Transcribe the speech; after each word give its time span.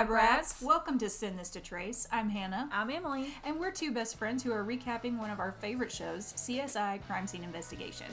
Lab 0.00 0.08
Rats. 0.08 0.62
Welcome 0.62 0.96
to 1.00 1.10
Send 1.10 1.38
This 1.38 1.50
to 1.50 1.60
Trace. 1.60 2.08
I'm 2.10 2.30
Hannah. 2.30 2.70
I'm 2.72 2.88
Emily. 2.88 3.34
And 3.44 3.60
we're 3.60 3.70
two 3.70 3.92
best 3.92 4.16
friends 4.16 4.42
who 4.42 4.50
are 4.50 4.64
recapping 4.64 5.18
one 5.18 5.28
of 5.28 5.38
our 5.38 5.52
favorite 5.52 5.92
shows, 5.92 6.32
CSI 6.38 7.06
Crime 7.06 7.26
Scene 7.26 7.44
Investigation. 7.44 8.06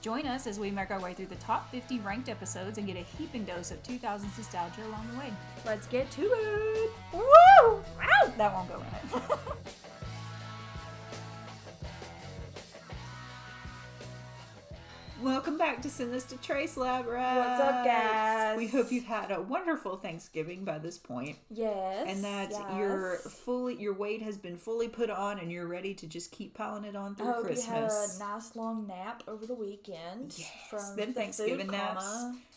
Join 0.00 0.26
us 0.26 0.46
as 0.46 0.58
we 0.58 0.70
make 0.70 0.90
our 0.90 0.98
way 0.98 1.12
through 1.12 1.26
the 1.26 1.34
top 1.34 1.70
50 1.70 1.98
ranked 1.98 2.30
episodes 2.30 2.78
and 2.78 2.86
get 2.86 2.96
a 2.96 3.00
heaping 3.00 3.44
dose 3.44 3.72
of 3.72 3.82
2000s 3.82 4.22
nostalgia 4.38 4.86
along 4.86 5.06
the 5.12 5.18
way. 5.18 5.30
Let's 5.66 5.86
get 5.86 6.10
to 6.12 6.22
it. 6.22 6.90
Woo! 7.12 7.22
Ow! 7.60 8.32
That 8.38 8.54
won't 8.54 8.70
go 8.70 8.76
in 8.76 9.20
it. 9.20 9.22
Welcome 15.24 15.56
back 15.56 15.80
to 15.80 15.88
Send 15.88 16.12
This 16.12 16.24
to 16.24 16.36
Trace 16.36 16.76
Lab 16.76 17.06
Rats. 17.06 17.58
What's 17.58 17.72
up, 17.72 17.84
guys? 17.86 18.58
We 18.58 18.66
hope 18.66 18.92
you've 18.92 19.06
had 19.06 19.30
a 19.30 19.40
wonderful 19.40 19.96
Thanksgiving 19.96 20.66
by 20.66 20.76
this 20.76 20.98
point. 20.98 21.38
Yes. 21.48 22.06
and 22.10 22.22
that 22.22 22.50
yes. 22.50 22.62
you're 22.76 23.16
fully 23.16 23.74
your 23.80 23.94
weight 23.94 24.20
has 24.20 24.36
been 24.36 24.58
fully 24.58 24.86
put 24.86 25.08
on 25.08 25.38
and 25.38 25.50
you're 25.50 25.66
ready 25.66 25.94
to 25.94 26.06
just 26.06 26.30
keep 26.30 26.52
piling 26.52 26.84
it 26.84 26.94
on 26.94 27.14
through 27.14 27.28
I 27.28 27.32
hope 27.32 27.56
you 27.56 27.62
had 27.62 27.84
a 27.84 28.18
nice 28.18 28.54
long 28.54 28.86
nap 28.86 29.22
over 29.26 29.46
the 29.46 29.54
weekend. 29.54 30.34
Yes, 30.36 30.50
From 30.68 30.94
them 30.94 31.14
the 31.14 31.20
Thanksgiving 31.20 31.68
naps. 31.68 32.04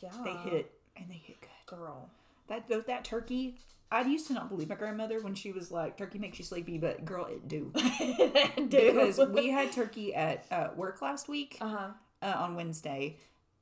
Yeah. 0.03 0.09
They 0.25 0.49
hit 0.49 0.71
and 0.97 1.09
they 1.09 1.21
hit 1.25 1.39
good. 1.39 1.77
Girl. 1.77 2.09
That 2.49 2.67
that, 2.67 2.85
that 2.87 3.05
turkey. 3.05 3.59
I 3.89 4.01
used 4.01 4.27
to 4.27 4.33
not 4.33 4.49
believe 4.49 4.67
my 4.67 4.75
grandmother 4.75 5.21
when 5.21 5.33
she 5.33 5.53
was 5.53 5.71
like, 5.71 5.95
"Turkey 5.95 6.19
makes 6.19 6.37
you 6.37 6.43
sleepy," 6.43 6.77
but 6.77 7.05
girl, 7.05 7.27
it 7.27 7.47
do. 7.47 7.71
because 8.69 9.17
we 9.29 9.49
had 9.49 9.71
turkey 9.71 10.13
at 10.13 10.45
uh, 10.51 10.67
work 10.75 11.01
last 11.01 11.29
week 11.29 11.57
Uh-huh. 11.61 11.91
Uh, 12.21 12.33
on 12.37 12.55
Wednesday, 12.55 13.17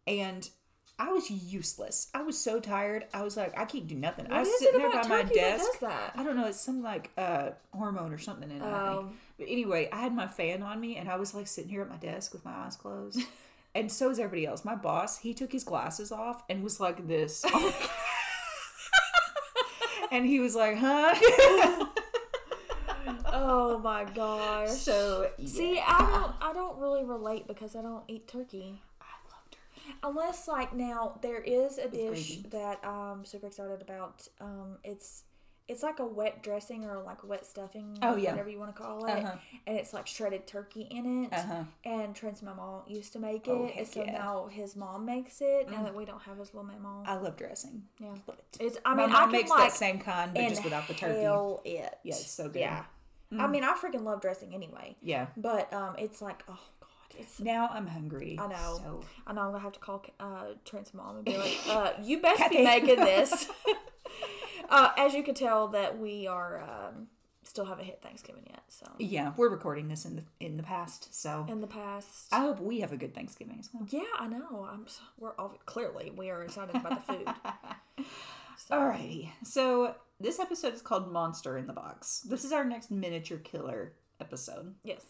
and 0.08 0.50
I 0.98 1.12
was 1.12 1.30
useless. 1.30 2.10
I 2.14 2.22
was 2.24 2.38
so 2.38 2.60
tired. 2.60 3.06
I 3.14 3.22
was 3.24 3.36
like, 3.36 3.58
I 3.58 3.66
can't 3.66 3.86
do 3.88 3.96
nothing. 3.96 4.28
I 4.32 4.40
was 4.40 4.60
sitting 4.60 4.76
it 4.76 4.78
there 4.78 4.92
by 5.02 5.08
my 5.08 5.24
desk. 5.24 5.84
I 5.84 6.24
don't 6.24 6.38
know. 6.38 6.46
It's 6.48 6.62
some 6.62 6.82
like 6.82 7.12
uh, 7.18 7.50
hormone 7.74 8.14
or 8.14 8.18
something 8.18 8.50
in 8.50 8.58
it. 8.58 8.64
I 8.64 8.90
Oh. 8.90 9.02
think. 9.08 9.16
But 9.38 9.48
anyway, 9.50 9.90
I 9.92 9.98
had 10.02 10.16
my 10.16 10.28
fan 10.28 10.64
on 10.64 10.80
me, 10.80 10.96
and 10.96 11.10
I 11.10 11.18
was 11.18 11.34
like 11.34 11.48
sitting 11.48 11.70
here 11.70 11.82
at 11.82 11.90
my 11.90 11.98
desk 11.98 12.32
with 12.32 12.46
my 12.46 12.54
eyes 12.54 12.78
closed. 12.78 13.20
and 13.76 13.92
so 13.92 14.10
is 14.10 14.20
everybody 14.20 14.46
else. 14.46 14.64
My 14.64 14.76
boss, 14.76 15.18
he 15.20 15.34
took 15.34 15.52
his 15.52 15.66
glasses 15.66 16.12
off 16.14 16.44
and 16.50 16.64
was 16.64 16.80
like 16.80 17.06
this. 17.08 17.44
and 20.12 20.26
he 20.26 20.40
was 20.40 20.56
like, 20.56 20.78
"Huh?" 20.78 21.86
Oh 23.38 23.78
my 23.80 24.06
gosh. 24.06 24.70
so 24.70 25.30
See. 25.46 25.80
I 25.86 26.00
don't 26.00 26.34
I 26.42 26.54
don't 26.54 26.78
really 26.80 27.04
relate 27.04 27.48
because 27.48 27.76
I 27.76 27.82
don't 27.82 28.04
eat 28.08 28.28
turkey. 28.28 28.82
I 29.02 29.06
love 29.30 29.44
turkey. 29.52 29.98
Unless 30.04 30.48
like 30.48 30.74
now 30.76 31.20
there 31.22 31.42
is 31.42 31.78
a 31.78 31.88
dish 31.90 32.38
that 32.52 32.84
I'm 32.86 33.26
super 33.26 33.48
excited 33.48 33.82
about. 33.82 34.28
Um 34.40 34.78
it's 34.84 35.24
it's 35.68 35.82
like 35.82 35.98
a 35.98 36.06
wet 36.06 36.44
dressing 36.44 36.86
or 36.86 37.02
like 37.02 37.28
wet 37.28 37.44
stuffing, 37.44 37.98
Oh, 38.04 38.16
yeah. 38.16 38.30
whatever 38.30 38.50
you 38.50 38.60
want 38.60 38.76
to 38.76 38.80
call 38.80 39.06
it, 39.08 39.24
Uh-huh. 39.24 39.36
and 39.66 39.76
it's 39.76 39.94
like 39.94 40.06
shredded 40.06 40.46
turkey 40.46 40.88
in 40.92 41.24
it. 41.24 41.34
Uh-huh. 41.34 41.64
And 41.84 42.16
Trent's 42.16 42.44
mom 42.44 42.84
used 42.86 43.14
to 43.14 43.20
make 43.20 43.48
it, 43.48 43.52
Oh, 43.52 43.72
and 43.76 43.88
so 43.88 44.04
yeah. 44.04 44.12
Mm. 44.12 44.14
now 44.14 44.48
his 44.52 44.76
mom 44.76 45.08
makes 45.08 45.42
it. 45.42 45.68
Now 45.72 45.82
that 45.82 45.96
we 45.96 46.06
don't 46.06 46.22
have 46.22 46.38
his 46.38 46.54
little 46.54 46.70
mom, 46.80 47.02
I 47.08 47.16
love 47.16 47.36
dressing. 47.36 47.82
yeah, 48.00 48.10
Love 48.28 48.38
it. 48.38 48.58
it's. 48.60 48.78
I 48.86 48.94
My 48.94 49.02
mean, 49.08 49.10
mom 49.14 49.18
I 49.18 49.24
can 49.24 49.32
makes 49.32 49.50
like 49.50 49.70
that 49.72 49.76
same 49.76 49.98
kind, 49.98 50.36
but 50.36 50.48
just 50.50 50.64
without 50.64 50.88
the 50.88 50.94
turkey. 50.94 51.16
inhale 51.16 51.62
it. 51.66 51.98
Yeah, 52.04 52.14
it's 52.14 52.30
so 52.30 52.48
good. 52.48 52.60
Yeah, 52.60 52.84
I 53.40 53.48
mean, 53.48 53.64
I 53.64 53.74
freaking 53.74 54.04
love 54.04 54.22
dressing 54.22 54.54
anyway. 54.54 54.96
Yeah. 55.02 55.28
But 55.38 55.72
um, 55.74 55.96
it's 55.98 56.22
like, 56.22 56.44
oh 56.50 56.60
god, 56.80 57.20
it's 57.20 57.40
Now 57.40 57.70
I'm 57.72 57.88
hungry. 57.88 58.38
I 58.40 58.48
know. 58.48 58.80
So 58.82 59.02
I 59.28 59.34
know 59.34 59.42
I'm 59.42 59.52
gonna 59.52 59.60
have 59.60 59.74
to 59.74 59.80
call 59.80 60.04
uh, 60.20 60.46
Trent's 60.64 60.94
mom 60.94 61.18
and 61.18 61.26
be 61.26 61.38
like, 61.38 61.58
uh, 61.70 61.92
"You 62.02 62.22
best 62.22 62.50
be 62.50 62.64
making 62.64 62.98
this." 62.98 63.48
uh, 64.70 64.92
as 64.98 65.14
you 65.14 65.24
can 65.24 65.36
tell, 65.36 65.68
that 65.70 65.98
we 66.00 66.28
are 66.28 66.62
um, 66.62 67.08
still 67.44 67.66
haven't 67.66 67.86
hit 67.86 68.02
Thanksgiving 68.02 68.44
yet. 68.50 68.64
So 68.68 68.86
yeah, 68.98 69.34
we're 69.38 69.50
recording 69.50 69.88
this 69.88 70.06
in 70.06 70.16
the 70.18 70.24
in 70.40 70.58
the 70.58 70.64
past, 70.64 71.14
so 71.14 71.46
in 71.48 71.62
the 71.62 71.68
past, 71.68 72.28
I 72.32 72.40
hope 72.42 72.60
we 72.60 72.80
have 72.82 72.92
a 72.92 72.98
good 72.98 73.14
Thanksgiving 73.14 73.58
as 73.60 73.70
well. 73.74 73.88
yeah, 73.90 74.02
I 74.20 74.28
know. 74.28 74.68
I'm 74.72 74.88
so, 74.88 75.02
we're 75.18 75.34
all, 75.36 75.58
clearly 75.66 76.12
we 76.16 76.30
are 76.30 76.44
excited 76.44 76.76
about 76.76 77.06
the 77.06 77.14
food. 77.14 78.06
Alrighty, 78.72 79.30
so 79.44 79.96
this 80.20 80.40
episode 80.40 80.74
is 80.74 80.82
called 80.82 81.12
Monster 81.12 81.58
in 81.58 81.68
the 81.68 81.74
Box. 81.74 82.22
This 82.22 82.44
is 82.46 82.52
our 82.52 82.64
next 82.64 82.92
miniature 82.92 83.38
killer 83.38 83.94
episode, 84.22 84.76
yes. 84.84 85.02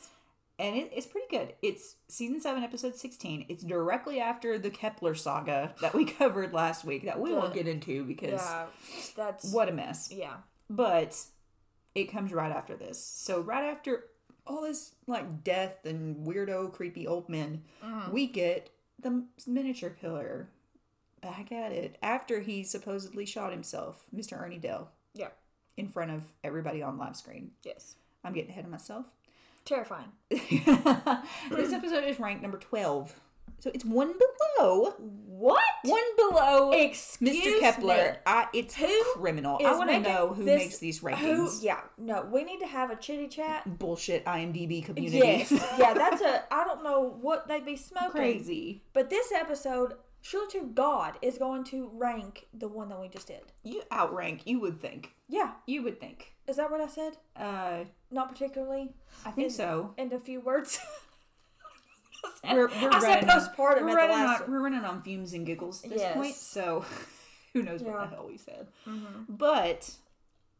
and 0.57 0.75
it, 0.75 0.89
it's 0.93 1.05
pretty 1.05 1.27
good. 1.29 1.53
It's 1.61 1.95
season 2.07 2.41
seven, 2.41 2.63
episode 2.63 2.95
sixteen. 2.95 3.45
It's 3.49 3.63
directly 3.63 4.19
after 4.19 4.57
the 4.57 4.71
Keppler 4.71 5.15
saga 5.17 5.75
that 5.81 5.93
we 5.93 6.05
covered 6.19 6.53
last 6.53 6.85
week 6.85 7.05
that 7.05 7.19
we 7.19 7.33
won't 7.33 7.53
get 7.53 7.67
into 7.67 8.03
because 8.03 8.41
Yeah, 8.41 8.65
that's 9.15 9.51
what 9.53 9.69
a 9.69 9.73
mess. 9.73 10.09
yeah. 10.11 10.37
but 10.69 11.15
it 11.93 12.11
comes 12.11 12.33
right 12.33 12.51
after 12.51 12.75
this. 12.75 13.03
So 13.03 13.39
right 13.41 13.63
after 13.65 14.05
all 14.47 14.61
this 14.61 14.95
like 15.07 15.43
death 15.43 15.85
and 15.85 16.25
weirdo, 16.25 16.73
creepy 16.73 17.07
old 17.07 17.29
men, 17.29 17.63
mm-hmm. 17.83 18.11
we 18.11 18.27
get 18.27 18.69
the 18.99 19.23
miniature 19.47 19.89
killer 19.91 20.49
back 21.25 21.51
at 21.51 21.71
it 21.71 21.97
after 22.03 22.39
he 22.39 22.63
supposedly 22.63 23.25
shot 23.25 23.51
himself, 23.51 24.03
Mr. 24.15 24.39
Ernie 24.39 24.59
Dell, 24.59 24.91
Yeah. 25.15 25.29
in 25.75 25.87
front 25.87 26.11
of 26.11 26.21
everybody 26.43 26.83
on 26.83 26.97
live 26.99 27.15
screen. 27.15 27.51
Yes. 27.63 27.95
I'm 28.23 28.33
getting 28.33 28.51
ahead 28.51 28.65
of 28.65 28.69
myself. 28.71 29.05
Terrifying. 29.65 30.11
this 30.29 31.73
episode 31.73 32.03
is 32.03 32.19
ranked 32.19 32.43
number 32.43 32.59
12. 32.59 33.19
So 33.59 33.71
it's 33.73 33.85
one 33.85 34.13
below. 34.13 34.91
What? 34.99 35.63
One 35.83 36.03
below 36.17 36.71
Excuse 36.71 37.45
Mr. 37.45 37.59
Keppler. 37.59 38.11
me. 38.13 38.17
I, 38.25 38.47
it's 38.53 38.75
Who 38.75 39.03
criminal. 39.13 39.59
I 39.65 39.75
want 39.75 39.89
to 39.89 39.99
know 39.99 40.33
who 40.33 40.43
this- 40.43 40.59
makes 40.59 40.77
these 40.79 40.99
Who? 40.99 41.07
rankings. 41.07 41.63
Yeah. 41.63 41.79
No, 41.97 42.27
we 42.31 42.43
need 42.43 42.59
to 42.59 42.67
have 42.67 42.91
a 42.91 42.95
chitty 42.95 43.27
chat. 43.27 43.79
Bullshit 43.79 44.23
IMDb 44.25 44.83
community. 44.85 45.17
Yes. 45.17 45.51
yeah, 45.79 45.93
that's 45.93 46.21
a. 46.21 46.43
I 46.53 46.63
don't 46.65 46.83
know 46.83 47.17
what 47.21 47.47
they'd 47.47 47.65
be 47.65 47.75
smoking. 47.75 48.11
crazy. 48.11 48.83
But 48.93 49.09
this 49.09 49.31
episode, 49.31 49.93
sure 50.25 50.47
to 50.49 50.71
God, 50.73 51.17
is 51.21 51.37
going 51.37 51.63
to 51.65 51.89
rank 51.93 52.47
the 52.53 52.67
one 52.67 52.89
that 52.89 52.99
we 52.99 53.07
just 53.09 53.27
did. 53.27 53.41
You 53.63 53.83
outrank. 53.91 54.41
You 54.47 54.59
would 54.61 54.79
think. 54.81 55.11
Yeah. 55.29 55.51
You 55.67 55.83
would 55.83 55.99
think. 55.99 56.33
Is 56.47 56.55
that 56.57 56.71
what 56.71 56.81
I 56.81 56.87
said? 56.87 57.13
Uh, 57.35 57.83
Not 58.09 58.29
particularly. 58.29 58.93
I 59.23 59.29
think 59.31 59.47
In- 59.49 59.53
so. 59.53 59.93
In 59.97 60.11
a 60.13 60.19
few 60.19 60.39
words. 60.41 60.79
We're, 62.43 62.67
we're 62.67 62.91
I 62.91 62.99
running 62.99 63.29
on- 63.29 63.39
postpartum 63.39 63.81
We're 63.83 63.95
running, 63.95 64.17
on, 64.17 64.51
we're 64.51 64.59
running 64.61 64.83
on 64.83 65.03
fumes 65.03 65.33
and 65.33 65.45
giggles 65.45 65.83
at 65.83 65.91
this 65.91 65.99
Yes. 66.01 66.15
point. 66.15 66.35
So 66.35 66.83
who 67.53 67.61
knows 67.61 67.83
what 67.83 67.91
Yeah. 67.93 67.97
Mm-hmm. 67.97 68.09
the 68.09 68.15
hell 68.15 68.27
we 68.27 68.37
said? 68.37 68.67
But 69.29 69.91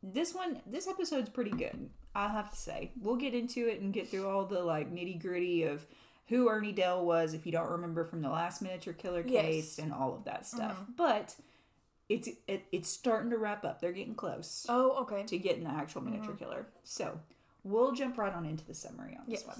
this 0.03 0.33
one, 0.35 0.61
this 0.67 0.87
episode's 0.87 1.29
pretty 1.29 1.51
good. 1.51 1.89
I 2.13 2.27
have 2.29 2.51
to 2.51 2.55
say. 2.55 2.91
We'll 3.01 3.15
get 3.15 3.33
into 3.33 3.67
it 3.67 3.81
and 3.81 3.91
get 3.93 4.09
through 4.09 4.27
all 4.29 4.45
the 4.45 4.61
like 4.63 4.93
nitty 4.93 5.19
gritty 5.21 5.63
of 5.63 5.85
who 6.27 6.49
Ernie 6.49 6.71
Dell 6.71 7.05
was 7.05 7.33
if 7.33 7.45
you 7.45 7.51
don't 7.51 7.69
remember 7.69 8.03
from 8.03 8.21
the 8.21 8.29
last 8.29 8.61
miniature 8.61 8.93
killer 8.93 9.23
case 9.23 9.33
Yes. 9.33 9.65
Mm-hmm. 9.75 9.83
and 9.83 9.93
all 9.93 10.15
of 10.15 10.23
that 10.25 10.45
stuff. 10.45 10.77
But 10.97 11.35
it's 12.09 12.29
it, 12.47 12.65
it's 12.71 12.89
starting 12.89 13.29
to 13.31 13.37
wrap 13.37 13.63
up. 13.65 13.81
They're 13.81 13.91
getting 13.91 14.15
close. 14.15 14.65
oh, 14.69 15.01
okay. 15.03 15.23
to 15.23 15.37
getting 15.37 15.63
the 15.63 15.69
actual 15.71 16.01
miniature 16.01 16.35
killer. 16.35 16.67
So 16.83 17.19
we'll 17.63 17.91
jump 17.93 18.17
right 18.17 18.33
on 18.33 18.45
into 18.45 18.65
the 18.65 18.73
summary 18.73 19.17
on 19.19 19.25
this 19.29 19.45
one. 19.45 19.57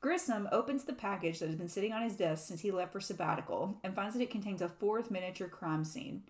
Grissom 0.00 0.48
opens 0.52 0.84
the 0.84 0.92
package 0.92 1.38
that 1.40 1.46
has 1.46 1.56
been 1.56 1.68
sitting 1.68 1.92
on 1.92 2.02
his 2.02 2.14
desk 2.16 2.46
since 2.46 2.60
he 2.60 2.70
left 2.70 2.92
for 2.92 3.00
sabbatical 3.00 3.78
and 3.82 3.94
finds 3.94 4.14
that 4.14 4.22
it 4.22 4.30
contains 4.30 4.60
a 4.62 4.68
fourth 4.68 5.10
miniature 5.10 5.48
crime 5.48 5.84
scene. 5.84 6.22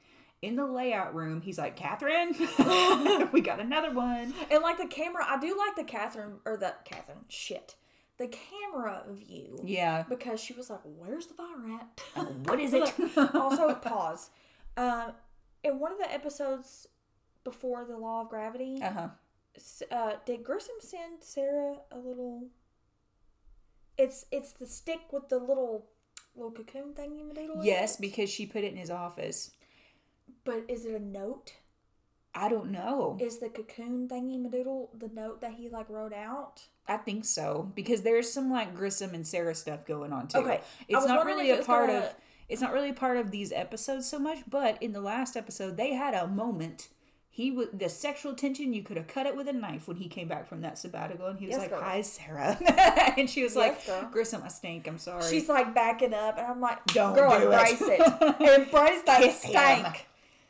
In 0.42 0.54
the 0.56 0.66
layout 0.66 1.14
room, 1.14 1.40
he's 1.40 1.58
like, 1.58 1.76
Catherine, 1.76 2.34
we 3.32 3.40
got 3.40 3.58
another 3.58 3.90
one. 3.92 4.34
And 4.50 4.62
like 4.62 4.78
the 4.78 4.86
camera, 4.86 5.24
I 5.26 5.38
do 5.38 5.56
like 5.58 5.76
the 5.76 5.84
Catherine, 5.84 6.34
or 6.44 6.56
the 6.56 6.74
Catherine, 6.84 7.24
shit. 7.28 7.74
The 8.18 8.28
camera 8.28 9.02
view. 9.10 9.60
Yeah. 9.62 10.04
Because 10.08 10.40
she 10.40 10.54
was 10.54 10.70
like, 10.70 10.80
where's 10.84 11.26
the 11.26 11.34
fire 11.34 11.80
at? 11.80 12.26
What 12.48 12.58
is 12.60 12.72
it? 12.72 12.92
also, 13.34 13.74
pause. 13.82 14.30
Um, 14.76 15.12
in 15.62 15.78
one 15.78 15.92
of 15.92 15.98
the 15.98 16.10
episodes 16.12 16.88
before 17.44 17.84
the 17.84 17.96
law 17.96 18.22
of 18.22 18.28
gravity, 18.30 18.80
Uh 18.82 18.90
huh. 18.92 19.08
uh, 19.90 20.12
did 20.24 20.42
Grissom 20.44 20.76
send 20.80 21.22
Sara 21.22 21.76
a 21.92 21.98
little? 21.98 22.44
It's 23.98 24.26
it's 24.30 24.52
the 24.52 24.66
stick 24.66 25.00
with 25.12 25.28
the 25.28 25.38
little 25.38 25.86
little 26.34 26.50
cocoon 26.52 26.92
thingy 26.94 27.20
in 27.20 27.62
Yes, 27.62 27.94
it? 27.96 28.00
because 28.02 28.28
she 28.30 28.44
put 28.46 28.62
it 28.64 28.72
in 28.72 28.76
his 28.78 28.90
office. 28.90 29.50
but 30.44 30.64
is 30.68 30.84
it 30.84 30.94
a 30.94 31.04
note? 31.04 31.52
I 32.34 32.48
don't 32.50 32.70
know. 32.70 33.16
Is 33.20 33.38
the 33.38 33.48
cocoon 33.48 34.08
thingy 34.08 34.38
madoodle 34.38 34.88
the 34.98 35.08
note 35.08 35.40
that 35.40 35.54
he 35.54 35.68
like 35.70 35.88
wrote 35.88 36.12
out? 36.12 36.64
I 36.88 36.96
think 36.98 37.24
so 37.24 37.70
because 37.74 38.02
there's 38.02 38.32
some 38.32 38.50
like 38.50 38.74
Grissom 38.74 39.14
and 39.14 39.26
Sara 39.26 39.54
stuff 39.54 39.84
going 39.86 40.12
on 40.12 40.28
too. 40.28 40.38
Okay. 40.38 40.60
It's 40.88 41.04
not 41.06 41.26
really 41.26 41.50
a 41.50 41.62
part 41.62 41.88
gonna- 41.88 41.98
of 42.00 42.14
it's 42.48 42.60
not 42.62 42.72
really 42.72 42.90
a 42.90 42.94
part 42.94 43.16
of 43.16 43.30
these 43.32 43.50
episodes 43.52 44.08
so 44.08 44.18
much, 44.20 44.38
but 44.48 44.80
in 44.82 44.92
the 44.92 45.00
last 45.00 45.36
episode 45.36 45.76
they 45.76 45.94
had 45.94 46.14
a 46.14 46.26
moment. 46.28 46.88
He 47.28 47.50
was 47.50 47.66
the 47.70 47.90
sexual 47.90 48.32
tension. 48.34 48.72
You 48.72 48.82
could 48.82 48.96
have 48.96 49.08
cut 49.08 49.26
it 49.26 49.36
with 49.36 49.46
a 49.46 49.52
knife 49.52 49.88
when 49.88 49.98
he 49.98 50.08
came 50.08 50.26
back 50.26 50.48
from 50.48 50.62
that 50.62 50.78
sabbatical, 50.78 51.26
and 51.26 51.38
he 51.38 51.44
was 51.46 51.52
Yes, 51.52 51.60
like, 51.60 51.70
girl. 51.70 51.82
"Hi, 51.82 52.00
Sara," 52.00 52.56
and 53.18 53.28
she 53.28 53.42
was 53.42 53.54
Yes, 53.54 53.56
like, 53.56 53.86
girl. 53.86 54.08
"Grissom, 54.10 54.40
I 54.42 54.48
stink. 54.48 54.86
I'm 54.88 54.96
sorry." 54.96 55.28
She's 55.28 55.46
like 55.46 55.74
backing 55.74 56.14
up, 56.14 56.38
and 56.38 56.46
I'm 56.46 56.62
like, 56.62 56.82
Don't 56.86 57.14
girl, 57.14 57.38
do 57.38 57.50
it." 57.50 57.52
embrace 57.52 57.82
it. 57.82 58.00
embrace 58.60 59.02
that 59.02 59.20
Kiss 59.22 59.42
him. 59.42 59.86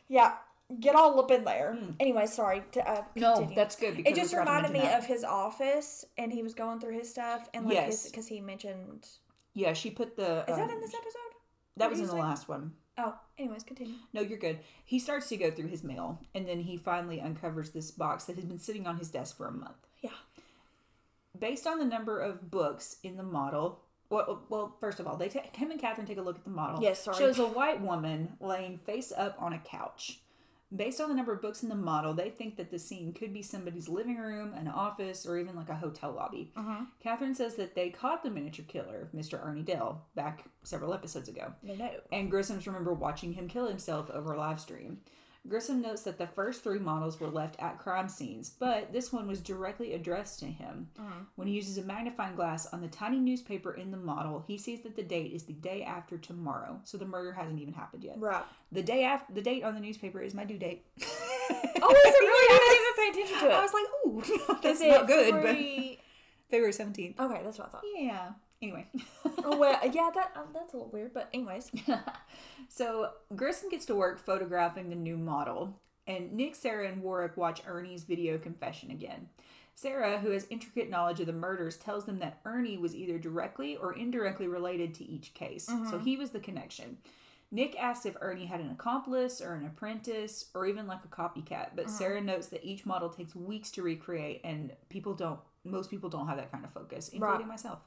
Yeah. 0.08 0.34
Get 0.80 0.94
all 0.94 1.18
up 1.20 1.30
in 1.30 1.44
there. 1.44 1.76
Anyway, 2.00 2.26
sorry 2.26 2.62
to 2.72 2.88
uh, 2.88 3.04
No, 3.14 3.50
that's 3.54 3.76
good 3.76 3.96
because 3.96 4.12
it 4.12 4.16
just 4.16 4.32
we 4.32 4.38
forgot 4.38 4.62
to 4.62 4.68
reminded 4.68 4.72
me 4.72 4.80
that. 4.80 4.98
of 4.98 5.06
his 5.06 5.24
office, 5.24 6.04
and 6.18 6.32
he 6.32 6.42
was 6.42 6.54
going 6.54 6.80
through 6.80 6.98
his 6.98 7.10
stuff, 7.10 7.48
and 7.54 7.66
like 7.66 7.74
Yes. 7.74 8.06
because 8.06 8.26
he 8.26 8.40
mentioned. 8.40 9.06
Yeah, 9.54 9.72
she 9.72 9.90
put 9.90 10.16
the. 10.16 10.40
Is 10.40 10.56
that 10.56 10.60
um, 10.60 10.70
in 10.70 10.80
this 10.80 10.94
episode? 10.94 11.36
That 11.76 11.90
was 11.90 12.00
in 12.00 12.06
the 12.06 12.14
last 12.14 12.48
one. 12.48 12.72
Oh, 12.98 13.14
anyways, 13.38 13.62
continue. 13.62 13.96
No, 14.14 14.22
you're 14.22 14.38
good. 14.38 14.60
He 14.84 14.98
starts 14.98 15.28
to 15.28 15.36
go 15.36 15.50
through 15.50 15.68
his 15.68 15.84
mail, 15.84 16.20
and 16.34 16.48
then 16.48 16.60
he 16.60 16.78
finally 16.78 17.20
uncovers 17.20 17.70
this 17.70 17.90
box 17.90 18.24
that 18.24 18.36
has 18.36 18.44
been 18.46 18.58
sitting 18.58 18.86
on 18.86 18.96
his 18.96 19.10
desk 19.10 19.36
for 19.36 19.46
a 19.46 19.52
month. 19.52 19.86
Yeah. 20.00 20.10
Based 21.38 21.66
on 21.66 21.78
the 21.78 21.84
number 21.84 22.18
of 22.18 22.50
books 22.50 22.96
in 23.02 23.18
the 23.18 23.22
model, 23.22 23.82
well, 24.08 24.42
well 24.48 24.76
first 24.80 25.00
of 25.00 25.06
all, 25.06 25.18
they 25.18 25.28
take 25.28 25.54
him 25.54 25.70
and 25.70 25.78
Catherine 25.78 26.06
take 26.06 26.16
a 26.16 26.22
look 26.22 26.36
at 26.36 26.44
the 26.44 26.50
model. 26.50 26.82
Yes, 26.82 27.04
sorry. 27.04 27.18
Shows 27.18 27.38
a 27.38 27.46
white 27.46 27.82
woman 27.82 28.36
laying 28.40 28.78
face 28.78 29.12
up 29.14 29.36
on 29.38 29.52
a 29.52 29.58
couch. 29.58 30.20
Based 30.74 31.00
on 31.00 31.08
the 31.08 31.14
number 31.14 31.32
of 31.32 31.40
books 31.40 31.62
in 31.62 31.68
the 31.68 31.76
model, 31.76 32.12
they 32.12 32.28
think 32.28 32.56
that 32.56 32.70
the 32.70 32.78
scene 32.78 33.12
could 33.12 33.32
be 33.32 33.40
somebody's 33.42 33.88
living 33.88 34.16
room, 34.16 34.52
an 34.54 34.66
office, 34.66 35.24
or 35.24 35.38
even 35.38 35.54
like 35.54 35.68
a 35.68 35.76
hotel 35.76 36.12
lobby. 36.12 36.52
Uh-huh. 36.56 36.86
Catherine 37.00 37.36
says 37.36 37.54
that 37.54 37.76
they 37.76 37.90
caught 37.90 38.24
the 38.24 38.30
miniature 38.30 38.64
killer, 38.66 39.08
Mr. 39.14 39.44
Ernie 39.46 39.62
Dell, 39.62 40.04
back 40.16 40.44
several 40.64 40.92
episodes 40.92 41.28
ago 41.28 41.52
No, 41.62 41.74
no. 41.76 41.90
and 42.10 42.30
Grissom's 42.32 42.66
remember 42.66 42.92
watching 42.92 43.32
him 43.34 43.46
kill 43.46 43.68
himself 43.68 44.10
over 44.10 44.32
a 44.32 44.38
live 44.38 44.60
stream. 44.60 44.98
Grissom 45.48 45.80
notes 45.82 46.02
that 46.02 46.18
the 46.18 46.26
first 46.26 46.62
three 46.62 46.78
models 46.78 47.20
were 47.20 47.28
left 47.28 47.56
at 47.58 47.78
crime 47.78 48.08
scenes, 48.08 48.50
but 48.50 48.92
this 48.92 49.12
one 49.12 49.26
was 49.26 49.40
directly 49.40 49.92
addressed 49.94 50.38
to 50.40 50.46
him. 50.46 50.88
Mm-hmm. 50.98 51.20
When 51.36 51.48
he 51.48 51.54
uses 51.54 51.78
a 51.78 51.82
magnifying 51.82 52.36
glass 52.36 52.66
on 52.66 52.80
the 52.80 52.88
tiny 52.88 53.18
newspaper 53.18 53.72
in 53.72 53.90
the 53.90 53.96
model, 53.96 54.44
he 54.46 54.58
sees 54.58 54.82
that 54.82 54.96
the 54.96 55.02
date 55.02 55.32
is 55.32 55.44
the 55.44 55.52
day 55.52 55.82
after 55.82 56.18
tomorrow, 56.18 56.80
so 56.84 56.98
the 56.98 57.04
murder 57.04 57.32
hasn't 57.32 57.60
even 57.60 57.74
happened 57.74 58.04
yet. 58.04 58.18
Right. 58.18 58.44
The 58.72 58.82
day 58.82 59.04
after 59.04 59.32
the 59.32 59.42
date 59.42 59.64
on 59.64 59.74
the 59.74 59.80
newspaper 59.80 60.20
is 60.20 60.34
my 60.34 60.44
due 60.44 60.58
date. 60.58 60.86
Oh, 61.78 61.90
is 61.90 62.14
it 62.14 62.18
really? 62.18 62.46
I 62.50 62.58
didn't 62.58 62.80
even 62.80 62.94
pay 62.96 63.20
attention 63.20 63.38
to 63.38 63.54
it. 63.54 63.58
I 63.58 63.62
was 63.62 63.74
like, 63.74 63.84
ooh, 64.06 64.58
that's 64.62 64.80
Is 64.80 64.88
not 64.88 65.06
good, 65.06 65.34
February... 65.34 65.98
but 65.98 66.50
February 66.50 66.72
seventeenth. 66.72 67.20
Okay, 67.20 67.40
that's 67.44 67.58
what 67.58 67.68
I 67.68 67.70
thought. 67.70 67.82
Yeah. 67.94 68.30
Anyway. 68.62 68.86
Oh 69.46 69.56
well, 69.56 69.78
yeah, 69.92 70.10
that 70.14 70.32
um, 70.36 70.48
that's 70.52 70.74
a 70.74 70.76
little 70.76 70.90
weird, 70.92 71.14
but 71.14 71.28
anyways. 71.32 71.70
So 72.68 73.10
Grissom 73.34 73.70
gets 73.70 73.86
to 73.86 73.94
work 73.94 74.18
photographing 74.18 74.90
the 74.90 74.96
new 74.96 75.16
model, 75.16 75.80
and 76.06 76.32
Nick, 76.32 76.54
Sara, 76.56 76.88
and 76.88 77.00
Warrick 77.02 77.36
watch 77.36 77.62
Ernie's 77.66 78.02
video 78.02 78.38
confession 78.38 78.90
again. 78.90 79.28
Sara, 79.74 80.18
who 80.18 80.30
has 80.30 80.46
intricate 80.50 80.90
knowledge 80.90 81.20
of 81.20 81.26
the 81.26 81.32
murders, 81.32 81.76
tells 81.76 82.06
them 82.06 82.18
that 82.18 82.40
Ernie 82.44 82.76
was 82.76 82.94
either 82.94 83.18
directly 83.18 83.76
or 83.76 83.92
indirectly 83.92 84.48
related 84.48 84.94
to 84.94 85.04
each 85.04 85.32
case, 85.34 85.66
so 85.90 85.98
he 85.98 86.16
was 86.16 86.30
the 86.30 86.40
connection. 86.40 86.98
Nick 87.52 87.78
asks 87.80 88.04
if 88.06 88.16
Ernie 88.20 88.46
had 88.46 88.60
an 88.60 88.70
accomplice 88.72 89.40
or 89.40 89.54
an 89.54 89.64
apprentice 89.64 90.46
or 90.54 90.66
even 90.66 90.86
like 90.88 91.04
a 91.04 91.08
copycat, 91.08 91.68
but 91.76 91.88
Sara 91.88 92.20
notes 92.20 92.48
that 92.48 92.64
each 92.64 92.84
model 92.84 93.08
takes 93.10 93.36
weeks 93.36 93.70
to 93.72 93.82
recreate, 93.82 94.40
and 94.44 94.72
people 94.88 95.14
don't, 95.14 95.38
most 95.64 95.88
people 95.90 96.08
don't 96.10 96.26
have 96.26 96.38
that 96.38 96.50
kind 96.50 96.64
of 96.64 96.72
focus, 96.72 97.08
including 97.10 97.40
Right. 97.42 97.46
myself. 97.48 97.78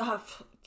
Uh, 0.00 0.14
f- 0.14 0.42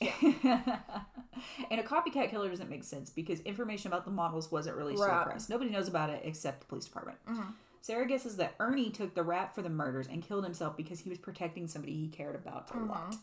and 1.70 1.80
a 1.80 1.82
copycat 1.82 2.30
killer 2.30 2.48
doesn't 2.48 2.70
make 2.70 2.84
sense 2.84 3.10
because 3.10 3.40
information 3.40 3.88
about 3.88 4.04
the 4.04 4.10
models 4.10 4.50
wasn't 4.50 4.76
released 4.76 5.02
to 5.02 5.08
the 5.08 5.30
press. 5.30 5.48
Nobody 5.48 5.70
knows 5.70 5.88
about 5.88 6.10
it 6.10 6.22
except 6.24 6.60
the 6.60 6.66
police 6.66 6.84
department. 6.84 7.18
Sara 7.80 8.06
guesses 8.06 8.36
that 8.36 8.54
Ernie 8.60 8.90
took 8.90 9.14
the 9.14 9.22
rap 9.22 9.54
for 9.54 9.60
the 9.62 9.68
murders 9.68 10.06
and 10.06 10.22
killed 10.22 10.44
himself 10.44 10.76
because 10.76 11.00
he 11.00 11.10
was 11.10 11.18
protecting 11.18 11.66
somebody 11.66 11.92
he 11.94 12.08
cared 12.08 12.34
about 12.34 12.70
a 12.74 12.78
lot. 12.78 13.16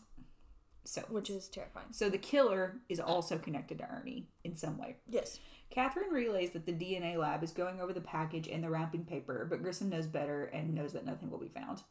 So, 0.84 1.00
which 1.08 1.30
is 1.30 1.48
terrifying. 1.48 1.86
so 1.92 2.10
the 2.10 2.18
killer 2.18 2.80
is 2.88 2.98
also 2.98 3.38
connected 3.38 3.78
to 3.78 3.88
Ernie 3.88 4.28
in 4.44 4.56
some 4.56 4.78
way. 4.78 4.96
Yes. 5.08 5.38
Catherine 5.70 6.10
relays 6.10 6.50
that 6.50 6.66
the 6.66 6.72
DNA 6.72 7.16
lab 7.16 7.42
is 7.44 7.52
going 7.52 7.80
over 7.80 7.92
the 7.92 8.00
package 8.00 8.48
and 8.48 8.62
the 8.64 8.68
wrapping 8.68 9.04
paper, 9.04 9.46
but 9.48 9.62
Grissom 9.62 9.88
knows 9.88 10.06
better 10.06 10.44
and 10.46 10.74
knows 10.74 10.92
that 10.92 11.06
nothing 11.06 11.30
will 11.30 11.38
be 11.38 11.48
found. 11.48 11.82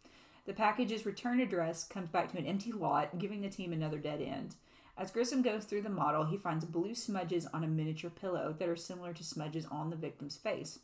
The 0.45 0.53
package's 0.53 1.05
return 1.05 1.39
address 1.39 1.83
comes 1.87 2.09
back 2.09 2.31
to 2.31 2.37
an 2.37 2.45
empty 2.45 2.71
lot, 2.71 3.19
giving 3.19 3.41
the 3.41 3.49
team 3.49 3.73
another 3.73 3.97
dead 3.99 4.21
end. 4.21 4.55
As 4.97 5.11
Grissom 5.11 5.41
goes 5.41 5.65
through 5.65 5.83
the 5.83 5.89
model, 5.89 6.25
he 6.25 6.37
finds 6.37 6.65
blue 6.65 6.93
smudges 6.95 7.47
on 7.53 7.63
a 7.63 7.67
miniature 7.67 8.09
pillow 8.09 8.55
that 8.59 8.67
are 8.69 8.75
similar 8.75 9.13
to 9.13 9.23
smudges 9.23 9.65
on 9.65 9.89
the 9.89 9.95
victim's 9.95 10.35
face. 10.37 10.79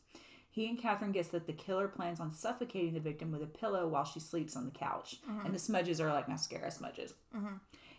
He 0.50 0.68
and 0.68 0.80
Catherine 0.80 1.12
guess 1.12 1.28
that 1.28 1.46
the 1.46 1.54
killer 1.54 1.88
plans 1.88 2.20
on 2.20 2.32
suffocating 2.32 2.94
the 2.94 3.00
victim 3.00 3.32
with 3.32 3.44
a 3.44 3.48
pillow 3.48 3.88
while 3.88 4.06
she 4.06 4.20
sleeps 4.20 4.56
on 4.56 4.66
the 4.66 4.72
couch, 4.72 5.18
and 5.46 5.54
the 5.54 5.60
smudges 5.60 6.02
are 6.02 6.12
like 6.12 6.28
mascara 6.30 6.72
smudges. 6.72 7.14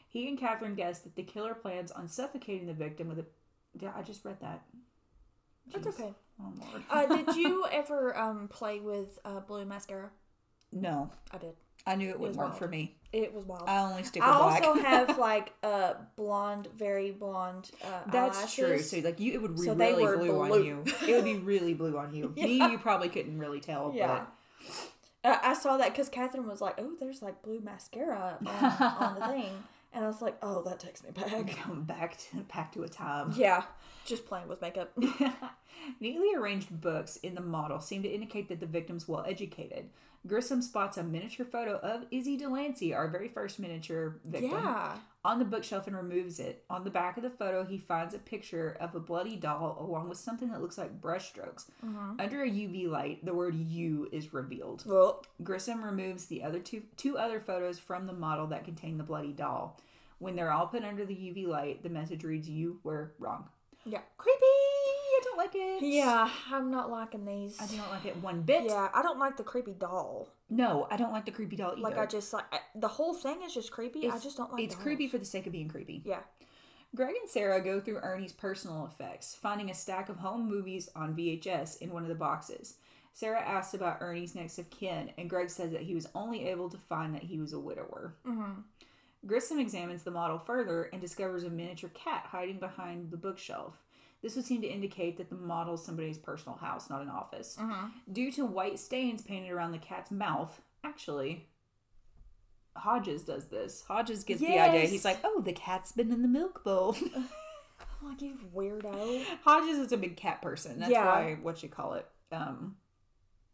He 0.08 0.28
and 0.28 0.38
Catherine 0.38 0.74
guess 0.74 1.00
that 1.00 1.14
the 1.14 1.22
killer 1.22 1.54
plans 1.54 1.92
on 1.92 2.08
suffocating 2.08 2.66
the 2.66 2.72
victim 2.72 3.08
with 3.08 3.18
a. 3.18 3.26
Yeah, 3.78 3.92
I 3.94 4.02
just 4.02 4.24
read 4.24 4.40
that. 4.40 4.62
That's 5.72 5.86
okay. 5.88 6.14
Oh 6.40 6.52
lord. 6.58 6.82
Uh, 6.90 7.06
did 7.06 7.36
you 7.36 7.66
ever 7.70 8.16
um 8.18 8.48
play 8.48 8.80
with 8.80 9.18
uh, 9.24 9.40
blue 9.40 9.64
mascara? 9.64 10.10
No, 10.72 11.10
I 11.30 11.38
did. 11.38 11.54
I 11.86 11.94
knew 11.94 12.10
it 12.10 12.18
wouldn't 12.20 12.36
was 12.36 12.36
work 12.36 12.48
wild. 12.48 12.58
for 12.58 12.68
me. 12.68 12.96
It 13.12 13.32
was 13.32 13.46
wild. 13.46 13.64
I 13.66 13.78
only 13.90 14.02
stick 14.02 14.22
I 14.22 14.28
with 14.28 14.38
black. 14.38 14.66
also 14.66 14.82
have 14.82 15.18
like 15.30 15.52
uh 15.62 15.94
blonde, 16.16 16.68
very 16.76 17.10
blonde 17.12 17.70
uh, 17.82 18.00
That's 18.12 18.38
eyelashes. 18.38 18.54
true. 18.54 18.78
So 18.80 18.98
like 18.98 19.18
you, 19.20 19.32
it 19.32 19.40
would 19.42 19.56
be 19.56 19.62
So 19.62 19.74
really 19.74 20.04
were 20.04 20.18
blue, 20.18 20.40
on 20.52 20.64
you. 20.64 20.84
It 21.08 21.14
would 21.14 21.24
be 21.24 21.36
really 21.36 21.72
blue 21.74 21.96
on 21.96 22.12
you. 22.14 22.34
Me, 22.36 22.56
you 22.56 22.78
probably 22.78 23.08
couldn't 23.08 23.38
really 23.38 23.60
tell. 23.60 23.92
Yeah. 23.94 24.26
Uh, 25.24 25.36
I 25.42 25.54
saw 25.54 25.78
that 25.78 25.90
because 25.92 26.08
Catherine 26.10 26.46
was 26.46 26.60
like, 26.60 26.74
"Oh, 26.78 26.92
there's 27.00 27.22
like 27.22 27.42
blue 27.42 27.60
mascara 27.60 28.36
on, 28.44 28.46
on 29.00 29.14
the 29.18 29.26
thing," 29.26 29.64
and 29.92 30.04
I 30.04 30.06
was 30.06 30.20
like, 30.22 30.36
"Oh, 30.42 30.62
that 30.62 30.78
takes 30.78 31.02
me 31.02 31.10
back." 31.10 31.48
come 31.56 31.82
back 31.84 32.18
to 32.30 32.36
back 32.54 32.72
to 32.72 32.82
a 32.84 32.88
time. 32.88 33.32
Yeah, 33.36 33.64
just 34.04 34.26
playing 34.26 34.46
with 34.48 34.60
makeup. 34.60 34.92
Neatly 36.00 36.34
arranged 36.36 36.80
books 36.80 37.16
in 37.16 37.34
the 37.34 37.40
model 37.40 37.80
seem 37.80 38.02
to 38.02 38.08
indicate 38.08 38.48
that 38.50 38.60
the 38.60 38.66
victim's 38.66 39.08
well 39.08 39.24
educated. 39.26 39.88
Grissom 40.28 40.62
spots 40.62 40.96
a 40.98 41.02
miniature 41.02 41.46
photo 41.46 41.78
of 41.78 42.04
Izzy 42.10 42.36
Delancey, 42.36 42.94
our 42.94 43.08
very 43.08 43.28
first 43.28 43.58
miniature 43.58 44.16
victim, 44.24 44.50
yeah, 44.52 44.96
on 45.24 45.38
the 45.38 45.44
bookshelf 45.44 45.86
and 45.86 45.96
removes 45.96 46.38
it. 46.38 46.64
On 46.68 46.84
the 46.84 46.90
back 46.90 47.16
of 47.16 47.22
the 47.22 47.30
photo, 47.30 47.64
he 47.64 47.78
finds 47.78 48.14
a 48.14 48.18
picture 48.18 48.76
of 48.80 48.94
a 48.94 49.00
bloody 49.00 49.36
doll 49.36 49.78
along 49.80 50.08
with 50.08 50.18
something 50.18 50.50
that 50.50 50.60
looks 50.60 50.78
like 50.78 51.00
brushstrokes. 51.00 51.66
Uh-huh. 51.82 52.14
Under 52.18 52.42
a 52.42 52.48
UV 52.48 52.88
light, 52.88 53.24
the 53.24 53.34
word 53.34 53.54
"you" 53.54 54.08
is 54.12 54.32
revealed. 54.34 54.84
well, 54.86 55.24
Grissom 55.42 55.82
removes 55.82 56.26
the 56.26 56.42
other 56.42 56.60
two 56.60 56.82
two 56.96 57.16
other 57.18 57.40
photos 57.40 57.78
from 57.78 58.06
the 58.06 58.12
model 58.12 58.46
that 58.48 58.64
contain 58.64 58.98
the 58.98 59.04
bloody 59.04 59.32
doll. 59.32 59.80
When 60.18 60.36
they're 60.36 60.52
all 60.52 60.66
put 60.66 60.84
under 60.84 61.04
the 61.06 61.14
UV 61.14 61.46
light, 61.46 61.82
the 61.82 61.88
message 61.88 62.22
reads, 62.24 62.48
"You 62.48 62.80
were 62.82 63.14
wrong." 63.18 63.48
yeah, 63.84 64.00
Creepy. 64.18 64.44
I 65.18 65.24
don't 65.24 65.36
like 65.36 65.54
it. 65.54 65.82
yeah. 65.82 66.30
I'm 66.50 66.70
not 66.70 66.90
liking 66.90 67.24
these. 67.24 67.60
I 67.60 67.66
do 67.66 67.76
not 67.76 67.90
like 67.90 68.06
it 68.06 68.16
one 68.18 68.42
bit. 68.42 68.64
Yeah, 68.66 68.88
I 68.94 69.02
don't 69.02 69.18
like 69.18 69.36
the 69.36 69.42
creepy 69.42 69.72
doll. 69.72 70.28
No, 70.48 70.86
I 70.90 70.96
don't 70.96 71.12
like 71.12 71.24
the 71.24 71.32
creepy 71.32 71.56
doll 71.56 71.72
either. 71.72 71.82
Like 71.82 71.98
I 71.98 72.06
just 72.06 72.32
like 72.32 72.44
I, 72.52 72.60
the 72.74 72.88
whole 72.88 73.14
thing 73.14 73.42
is 73.44 73.52
just 73.52 73.70
creepy. 73.70 74.08
I 74.08 74.18
just 74.18 74.36
don't 74.36 74.52
like. 74.52 74.60
It. 74.60 74.64
It's 74.64 74.74
dolls. 74.74 74.84
creepy 74.84 75.08
for 75.08 75.18
the 75.18 75.24
sake 75.24 75.46
of 75.46 75.52
being 75.52 75.68
creepy. 75.68 76.02
Yeah. 76.04 76.20
Greg 76.94 77.14
and 77.20 77.28
Sara 77.28 77.60
go 77.62 77.80
through 77.80 77.98
Ernie's 77.98 78.32
personal 78.32 78.86
effects, 78.86 79.34
finding 79.34 79.70
a 79.70 79.74
stack 79.74 80.08
of 80.08 80.16
home 80.16 80.48
movies 80.48 80.88
on 80.96 81.14
VHS 81.14 81.82
in 81.82 81.92
one 81.92 82.02
of 82.02 82.08
the 82.08 82.14
boxes. 82.14 82.74
Sara 83.12 83.40
asks 83.40 83.74
about 83.74 83.98
Ernie's 84.00 84.34
next 84.34 84.58
of 84.58 84.70
kin, 84.70 85.10
and 85.18 85.28
Greg 85.28 85.50
says 85.50 85.72
that 85.72 85.82
he 85.82 85.94
was 85.94 86.08
only 86.14 86.48
able 86.48 86.70
to 86.70 86.78
find 86.78 87.14
that 87.14 87.24
he 87.24 87.38
was 87.38 87.52
a 87.52 87.58
widower. 87.60 88.14
Mm-hmm. 88.26 88.60
Grissom 89.26 89.58
examines 89.58 90.04
the 90.04 90.10
model 90.10 90.38
further 90.38 90.84
and 90.84 91.00
discovers 91.00 91.42
a 91.42 91.50
miniature 91.50 91.90
cat 91.92 92.26
hiding 92.28 92.58
behind 92.58 93.10
the 93.10 93.16
bookshelf. 93.16 93.74
This 94.22 94.34
would 94.34 94.44
seem 94.44 94.60
to 94.62 94.66
indicate 94.66 95.16
that 95.18 95.28
the 95.30 95.36
model 95.36 95.74
is 95.74 95.84
somebody's 95.84 96.18
personal 96.18 96.58
house, 96.58 96.90
not 96.90 97.02
an 97.02 97.08
office. 97.08 97.56
Due 98.12 98.32
to 98.32 98.44
white 98.44 98.78
stains 98.78 99.22
painted 99.22 99.50
around 99.50 99.72
the 99.72 99.78
cat's 99.78 100.10
mouth, 100.10 100.60
actually, 100.84 101.46
Hodges 102.76 103.22
does 103.22 103.46
this. 103.46 103.84
Hodges 103.86 104.24
gets 104.24 104.40
the 104.40 104.58
idea. 104.58 104.86
He's 104.86 105.04
like, 105.04 105.18
oh, 105.24 105.40
the 105.44 105.52
cat's 105.52 105.92
been 105.92 106.10
in 106.12 106.22
the 106.22 106.28
milk 106.28 106.64
bowl. 106.64 106.96
I'm 107.14 107.28
like 108.08 108.22
you 108.22 108.38
weirdo. 108.54 109.24
Hodges 109.44 109.78
is 109.78 109.92
a 109.92 109.96
big 109.96 110.16
cat 110.16 110.42
person. 110.42 110.80
That's 110.80 110.90
Yeah. 110.92 111.06
why, 111.06 111.38
what 111.40 111.62
you 111.62 111.68
call 111.68 111.94
it, 111.94 112.06
um, 112.32 112.76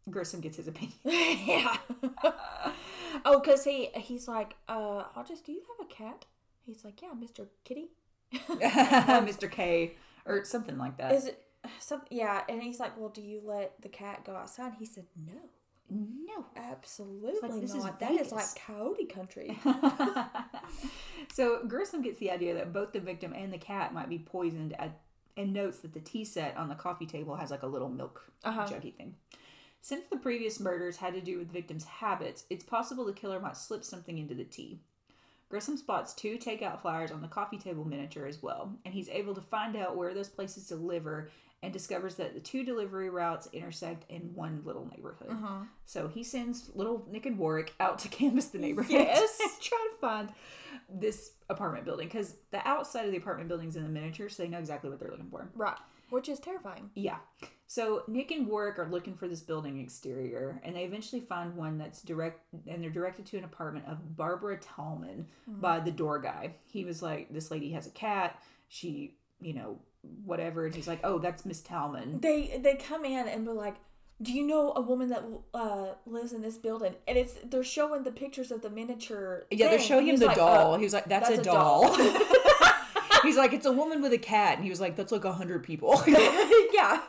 Grissom 0.09 0.39
gets 0.41 0.57
his 0.57 0.67
opinion. 0.67 0.93
yeah. 1.03 1.77
oh, 3.25 3.39
cause 3.43 3.63
he 3.63 3.89
he's 3.95 4.27
like, 4.27 4.55
uh, 4.67 5.03
Hodges, 5.13 5.41
do 5.41 5.51
you 5.51 5.61
have 5.77 5.87
a 5.87 5.91
cat? 5.91 6.25
He's 6.65 6.83
like, 6.83 7.01
yeah, 7.01 7.09
Mr. 7.15 7.47
Kitty. 7.63 7.89
Mr. 8.33 9.49
K, 9.49 9.93
or 10.25 10.43
something 10.43 10.77
like 10.77 10.97
that. 10.97 11.11
Is 11.13 11.25
it 11.27 11.43
something? 11.79 12.07
Yeah, 12.11 12.43
and 12.49 12.61
he's 12.61 12.79
like, 12.79 12.97
well, 12.99 13.09
do 13.09 13.21
you 13.21 13.41
let 13.43 13.73
the 13.81 13.89
cat 13.89 14.25
go 14.25 14.35
outside? 14.35 14.73
He 14.79 14.85
said, 14.85 15.05
no, 15.25 15.33
no. 15.89 16.45
absolutely 16.55 17.59
this 17.61 17.73
is 17.75 17.83
not. 17.83 17.99
That 17.99 18.11
is 18.11 18.17
Vegas. 18.17 18.31
like 18.31 18.55
coyote 18.65 19.05
country. 19.05 19.57
so 21.33 21.61
Grissom 21.67 22.01
gets 22.01 22.19
the 22.19 22.31
idea 22.31 22.53
that 22.55 22.73
both 22.73 22.91
the 22.93 22.99
victim 22.99 23.33
and 23.33 23.51
the 23.51 23.57
cat 23.57 23.93
might 23.93 24.09
be 24.09 24.19
poisoned 24.19 24.73
at, 24.79 24.99
and 25.37 25.53
notes 25.53 25.79
that 25.79 25.93
the 25.93 25.99
tea 25.99 26.23
set 26.25 26.55
on 26.57 26.69
the 26.69 26.75
coffee 26.75 27.05
table 27.05 27.35
has 27.35 27.51
like 27.51 27.63
a 27.63 27.67
little 27.67 27.89
milk 27.89 28.23
Uh-huh. 28.43 28.65
juggy 28.67 28.93
thing. 28.95 29.15
Since 29.81 30.05
the 30.07 30.17
previous 30.17 30.59
murders 30.59 30.97
had 30.97 31.13
to 31.13 31.21
do 31.21 31.37
with 31.37 31.51
victim's 31.51 31.85
habits, 31.85 32.45
it's 32.49 32.63
possible 32.63 33.05
the 33.05 33.13
killer 33.13 33.39
might 33.39 33.57
slip 33.57 33.83
something 33.83 34.17
into 34.17 34.33
the 34.33 34.43
tea. 34.43 34.81
Grissom 35.55 35.77
spots 35.77 36.13
two 36.13 36.37
takeout 36.37 36.81
flyers 36.81 37.11
on 37.11 37.21
the 37.21 37.29
coffee 37.29 37.57
table 37.57 37.85
miniature 37.85 38.25
as 38.27 38.43
well, 38.43 38.73
and 38.83 38.93
he's 38.93 39.07
able 39.07 39.33
to 39.33 39.39
find 39.39 39.77
out 39.77 39.95
where 39.95 40.13
those 40.13 40.27
places 40.27 40.67
deliver 40.67 41.29
and 41.63 41.71
discovers 41.71 42.15
that 42.15 42.33
the 42.33 42.41
two 42.41 42.65
delivery 42.65 43.09
routes 43.09 43.47
intersect 43.53 44.03
in 44.11 44.35
one 44.35 44.63
little 44.65 44.85
neighborhood. 44.93 45.29
Uh-huh. 45.31 45.59
So 45.85 46.09
he 46.09 46.25
sends 46.25 46.71
little 46.75 47.07
Nick 47.09 47.25
and 47.25 47.37
Warrick 47.37 47.73
out 47.79 47.99
to 47.99 48.09
canvass 48.09 48.47
the 48.47 48.57
neighborhood 48.57 48.91
Yes. 48.95 49.37
and 49.41 49.49
try 49.61 49.87
to 49.93 49.97
find 50.01 50.33
this 50.89 51.31
apartment 51.49 51.85
building 51.85 52.09
because 52.09 52.35
the 52.51 52.59
outside 52.67 53.05
of 53.05 53.11
the 53.13 53.17
apartment 53.17 53.47
building's 53.47 53.77
in 53.77 53.83
the 53.83 53.89
miniature, 53.89 54.27
so 54.27 54.43
they 54.43 54.49
know 54.49 54.59
exactly 54.59 54.89
what 54.89 54.99
they're 54.99 55.09
looking 55.09 55.29
for. 55.29 55.47
Right. 55.55 55.77
Which 56.09 56.27
is 56.27 56.41
terrifying. 56.41 56.89
Yeah. 56.95 57.19
So 57.67 58.03
Nick 58.07 58.31
and 58.31 58.47
Warrick 58.47 58.77
are 58.77 58.87
looking 58.87 59.15
for 59.15 59.27
this 59.27 59.41
building 59.41 59.79
exterior, 59.79 60.61
and 60.63 60.75
they 60.75 60.83
eventually 60.83 61.21
find 61.21 61.55
one 61.55 61.77
that's 61.77 62.01
direct, 62.01 62.41
and 62.67 62.83
they're 62.83 62.91
directed 62.91 63.25
to 63.27 63.37
an 63.37 63.43
apartment 63.43 63.85
of 63.87 64.15
Barbara 64.15 64.57
Tallman 64.57 65.25
by 65.47 65.79
the 65.79 65.91
door 65.91 66.19
guy. 66.19 66.53
He 66.65 66.85
was 66.85 67.01
like, 67.01 67.33
"This 67.33 67.49
lady 67.49 67.71
has 67.71 67.87
a 67.87 67.91
cat. 67.91 68.39
She, 68.69 69.15
you 69.41 69.53
know, 69.53 69.79
whatever." 70.23 70.65
And 70.65 70.75
he's 70.75 70.87
like, 70.87 70.99
"Oh, 71.03 71.17
that's 71.17 71.43
Miss 71.43 71.61
Tallman." 71.61 72.19
They 72.19 72.59
they 72.61 72.75
come 72.75 73.03
in 73.03 73.27
and 73.27 73.47
they're 73.47 73.53
like, 73.53 73.77
"Do 74.21 74.31
you 74.31 74.45
know 74.45 74.73
a 74.75 74.81
woman 74.81 75.09
that 75.09 75.23
uh, 75.55 75.95
lives 76.05 76.33
in 76.33 76.43
this 76.43 76.57
building?" 76.57 76.93
And 77.07 77.17
it's 77.17 77.33
they're 77.43 77.63
showing 77.63 78.03
the 78.03 78.11
pictures 78.11 78.51
of 78.51 78.61
the 78.61 78.69
miniature. 78.69 79.45
Yeah, 79.49 79.69
they're 79.69 79.79
showing 79.79 80.05
him 80.05 80.17
the 80.17 80.27
like, 80.27 80.37
doll. 80.37 80.75
uh, 80.75 80.77
he 80.77 80.83
was 80.83 80.93
like, 80.93 81.05
"That's, 81.05 81.29
that's 81.29 81.39
a, 81.39 81.41
a 81.41 81.43
doll." 81.43 81.97
he's 83.23 83.37
like, 83.37 83.53
"It's 83.53 83.65
a 83.65 83.71
woman 83.71 84.01
with 84.01 84.13
a 84.13 84.17
cat," 84.17 84.57
and 84.57 84.63
he 84.63 84.69
was 84.69 84.79
like, 84.79 84.95
"That's 84.95 85.11
like 85.11 85.25
a 85.25 85.33
hundred 85.33 85.63
people." 85.63 86.01
yeah. 86.07 87.01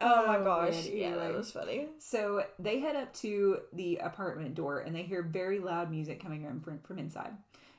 Oh 0.00 0.26
my 0.26 0.36
Oh, 0.38 0.44
gosh. 0.44 0.86
Yeah, 0.86 1.16
that 1.16 1.34
was 1.34 1.50
funny. 1.50 1.86
So 1.98 2.44
they 2.58 2.78
head 2.80 2.96
up 2.96 3.12
to 3.14 3.58
the 3.72 3.96
apartment 3.96 4.54
door 4.54 4.80
and 4.80 4.94
they 4.94 5.02
hear 5.02 5.22
very 5.22 5.58
loud 5.58 5.90
music 5.90 6.22
coming 6.22 6.44
in 6.44 6.60
from, 6.60 6.78
from 6.80 6.98
inside. 6.98 7.32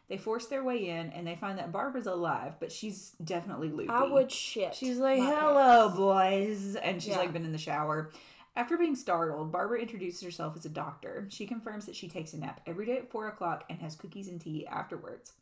They 0.10 0.18
force 0.18 0.48
their 0.48 0.64
way 0.64 0.90
in 0.90 1.12
and 1.12 1.26
they 1.28 1.36
find 1.36 1.60
that 1.60 1.72
Barbara's 1.72 2.08
alive, 2.08 2.56
but 2.60 2.72
she's 2.72 3.12
definitely 3.24 3.70
loopy. 3.70 3.90
I 3.90 4.04
would 4.04 4.32
shit. 4.32 4.74
She's 4.74 4.98
like, 4.98 5.20
my 5.20 5.26
"Hello, 5.28 5.84
pants." 5.88 5.98
boys," 5.98 6.76
and 6.76 7.02
she's 7.02 7.12
Yeah. 7.12 7.20
like 7.20 7.32
been 7.32 7.46
in 7.46 7.52
the 7.52 7.58
shower. 7.60 8.10
After 8.56 8.76
being 8.78 8.96
startled, 8.96 9.52
Barbara 9.52 9.80
introduces 9.80 10.22
herself 10.22 10.58
as 10.58 10.66
a 10.66 10.70
doctor. 10.70 11.28
She 11.30 11.46
confirms 11.46 11.86
that 11.86 11.96
she 11.96 12.10
takes 12.10 12.34
a 12.34 12.38
nap 12.40 12.60
every 12.66 12.86
day 12.88 12.98
at 12.98 13.10
four 13.12 13.28
o'clock 13.28 13.64
and 13.70 13.80
has 13.80 13.96
cookies 13.96 14.28
and 14.28 14.42
tea 14.42 14.66
afterwards. 14.68 15.34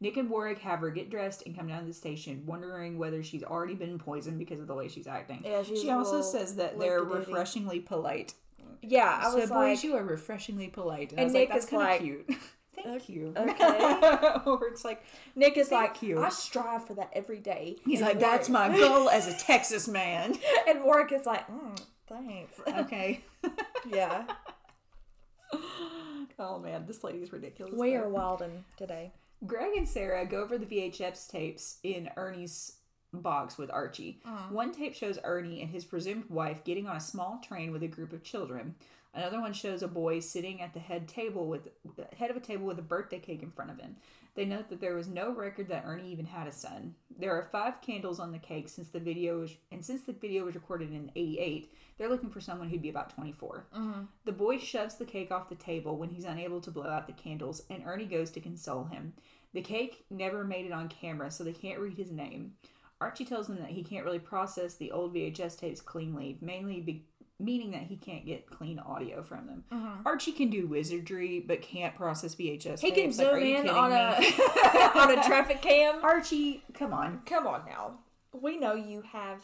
Nick 0.00 0.16
and 0.18 0.28
Warrick 0.28 0.58
have 0.58 0.80
her 0.80 0.90
get 0.90 1.10
dressed 1.10 1.44
and 1.46 1.56
come 1.56 1.68
down 1.68 1.80
to 1.80 1.86
the 1.86 1.94
station, 1.94 2.42
wondering 2.44 2.98
whether 2.98 3.22
she's 3.22 3.42
already 3.42 3.74
been 3.74 3.98
poisoned 3.98 4.38
because 4.38 4.60
of 4.60 4.66
the 4.66 4.74
way 4.74 4.88
she's 4.88 5.06
acting. 5.06 5.42
Yeah, 5.44 5.62
she's 5.62 5.80
she 5.80 5.90
also 5.90 6.20
says 6.20 6.56
that 6.56 6.78
they're 6.78 7.02
refreshingly 7.02 7.80
polite. 7.80 8.34
Yeah, 8.82 9.20
I 9.22 9.30
so, 9.30 9.36
was 9.36 9.48
boys, 9.48 9.78
like, 9.78 9.84
you 9.84 9.96
are 9.96 10.04
refreshingly 10.04 10.68
polite. 10.68 11.12
And, 11.12 11.20
And 11.20 11.32
Nick 11.32 11.48
like, 11.48 11.56
that's 11.56 11.64
is 11.64 11.70
kind 11.70 11.82
of 11.82 11.88
like, 11.88 12.00
cute. 12.00 12.40
Thank 12.84 13.08
you. 13.08 13.32
okay. 13.34 14.38
or 14.46 14.66
it's 14.68 14.84
like, 14.84 15.02
Nick 15.34 15.56
is 15.56 15.70
like, 15.72 16.02
you. 16.02 16.22
I 16.22 16.28
strive 16.28 16.86
for 16.86 16.92
that 16.94 17.10
every 17.14 17.38
day. 17.38 17.76
he's 17.86 18.00
And 18.00 18.08
like, 18.08 18.20
that's 18.20 18.50
my 18.50 18.68
goal 18.68 19.08
as 19.08 19.26
a 19.26 19.32
Texas 19.38 19.88
man. 19.88 20.36
and 20.68 20.84
Warrick 20.84 21.10
is 21.10 21.24
like, 21.24 21.48
mm, 21.48 21.80
thanks. 22.06 22.52
Okay. 22.68 23.24
yeah. 23.90 24.24
oh 26.38 26.58
man, 26.58 26.84
this 26.86 27.02
lady's 27.02 27.32
ridiculous. 27.32 27.74
We 27.74 27.94
though. 27.94 28.02
are 28.02 28.08
wilding 28.10 28.64
today. 28.76 29.12
Greg 29.44 29.76
and 29.76 29.88
Sara 29.88 30.24
go 30.24 30.42
over 30.42 30.56
the 30.56 30.66
VHS 30.66 31.28
tapes 31.28 31.78
in 31.82 32.08
Ernie's 32.16 32.78
box 33.12 33.58
with 33.58 33.70
Archie. 33.70 34.20
One 34.50 34.72
tape 34.72 34.94
shows 34.94 35.18
Ernie 35.24 35.60
and 35.60 35.70
his 35.70 35.84
presumed 35.84 36.30
wife 36.30 36.64
getting 36.64 36.86
on 36.86 36.96
a 36.96 37.00
small 37.00 37.40
train 37.46 37.72
with 37.72 37.82
a 37.82 37.88
group 37.88 38.12
of 38.12 38.22
children. 38.22 38.74
Another 39.16 39.40
one 39.40 39.54
shows 39.54 39.82
a 39.82 39.88
boy 39.88 40.20
sitting 40.20 40.60
at 40.60 40.74
the 40.74 40.78
head 40.78 41.08
table 41.08 41.46
with 41.46 41.68
head 42.18 42.30
of 42.30 42.36
a 42.36 42.40
table 42.40 42.66
with 42.66 42.78
a 42.78 42.82
birthday 42.82 43.18
cake 43.18 43.42
in 43.42 43.50
front 43.50 43.70
of 43.70 43.80
him. 43.80 43.96
They 44.34 44.44
note 44.44 44.68
that 44.68 44.82
there 44.82 44.94
was 44.94 45.08
no 45.08 45.32
record 45.32 45.68
that 45.68 45.84
Ernie 45.86 46.12
even 46.12 46.26
had 46.26 46.46
a 46.46 46.52
son. 46.52 46.94
There 47.18 47.32
are 47.32 47.48
five 47.50 47.80
candles 47.80 48.20
on 48.20 48.32
the 48.32 48.38
cake 48.38 48.68
since 48.68 48.88
the 48.88 49.00
video 49.00 49.40
was, 49.40 49.56
and 49.72 49.82
since 49.82 50.02
the 50.02 50.12
video 50.12 50.44
was 50.44 50.54
recorded 50.54 50.92
in 50.92 51.10
'88, 51.16 51.72
they're 51.96 52.10
looking 52.10 52.28
for 52.28 52.42
someone 52.42 52.68
who'd 52.68 52.82
be 52.82 52.90
about 52.90 53.14
24. 53.14 53.64
Mm-hmm. 53.74 54.02
The 54.26 54.32
boy 54.32 54.58
shoves 54.58 54.96
the 54.96 55.06
cake 55.06 55.32
off 55.32 55.48
the 55.48 55.54
table 55.54 55.96
when 55.96 56.10
he's 56.10 56.26
unable 56.26 56.60
to 56.60 56.70
blow 56.70 56.86
out 56.86 57.06
the 57.06 57.14
candles, 57.14 57.62
and 57.70 57.82
Ernie 57.86 58.04
goes 58.04 58.30
to 58.32 58.40
console 58.40 58.84
him. 58.84 59.14
The 59.54 59.62
cake 59.62 60.04
never 60.10 60.44
made 60.44 60.66
it 60.66 60.72
on 60.72 60.90
camera, 60.90 61.30
so 61.30 61.42
they 61.42 61.54
can't 61.54 61.80
read 61.80 61.96
his 61.96 62.10
name. 62.10 62.52
Archie 63.00 63.24
tells 63.24 63.46
them 63.46 63.58
that 63.60 63.70
he 63.70 63.82
can't 63.82 64.04
really 64.04 64.18
process 64.18 64.74
the 64.74 64.90
old 64.90 65.14
VHS 65.14 65.58
tapes 65.58 65.80
cleanly, 65.80 66.36
mainly 66.40 66.80
be- 66.80 67.06
meaning 67.38 67.72
that 67.72 67.82
he 67.82 67.96
can't 67.96 68.24
get 68.24 68.48
clean 68.50 68.78
audio 68.78 69.22
from 69.22 69.46
them. 69.46 69.64
Mm-hmm. 69.72 70.06
Archie 70.06 70.32
can 70.32 70.48
do 70.50 70.66
wizardry, 70.66 71.40
but 71.40 71.60
can't 71.62 71.94
process 71.94 72.34
VHS 72.34 72.80
He 72.80 72.90
can 72.90 73.04
tapes. 73.04 73.18
Like, 73.18 73.28
zoom 73.28 73.40
you 73.44 73.56
in 73.58 73.68
on 73.68 73.92
a 73.92 74.20
me? 74.20 74.26
on 74.94 75.18
a 75.18 75.22
traffic 75.22 75.60
cam. 75.60 76.02
Archie, 76.02 76.62
come 76.74 76.92
on. 76.92 77.20
Come 77.26 77.46
on 77.46 77.62
now. 77.66 77.98
We 78.32 78.58
know 78.58 78.74
you 78.74 79.02
have 79.12 79.42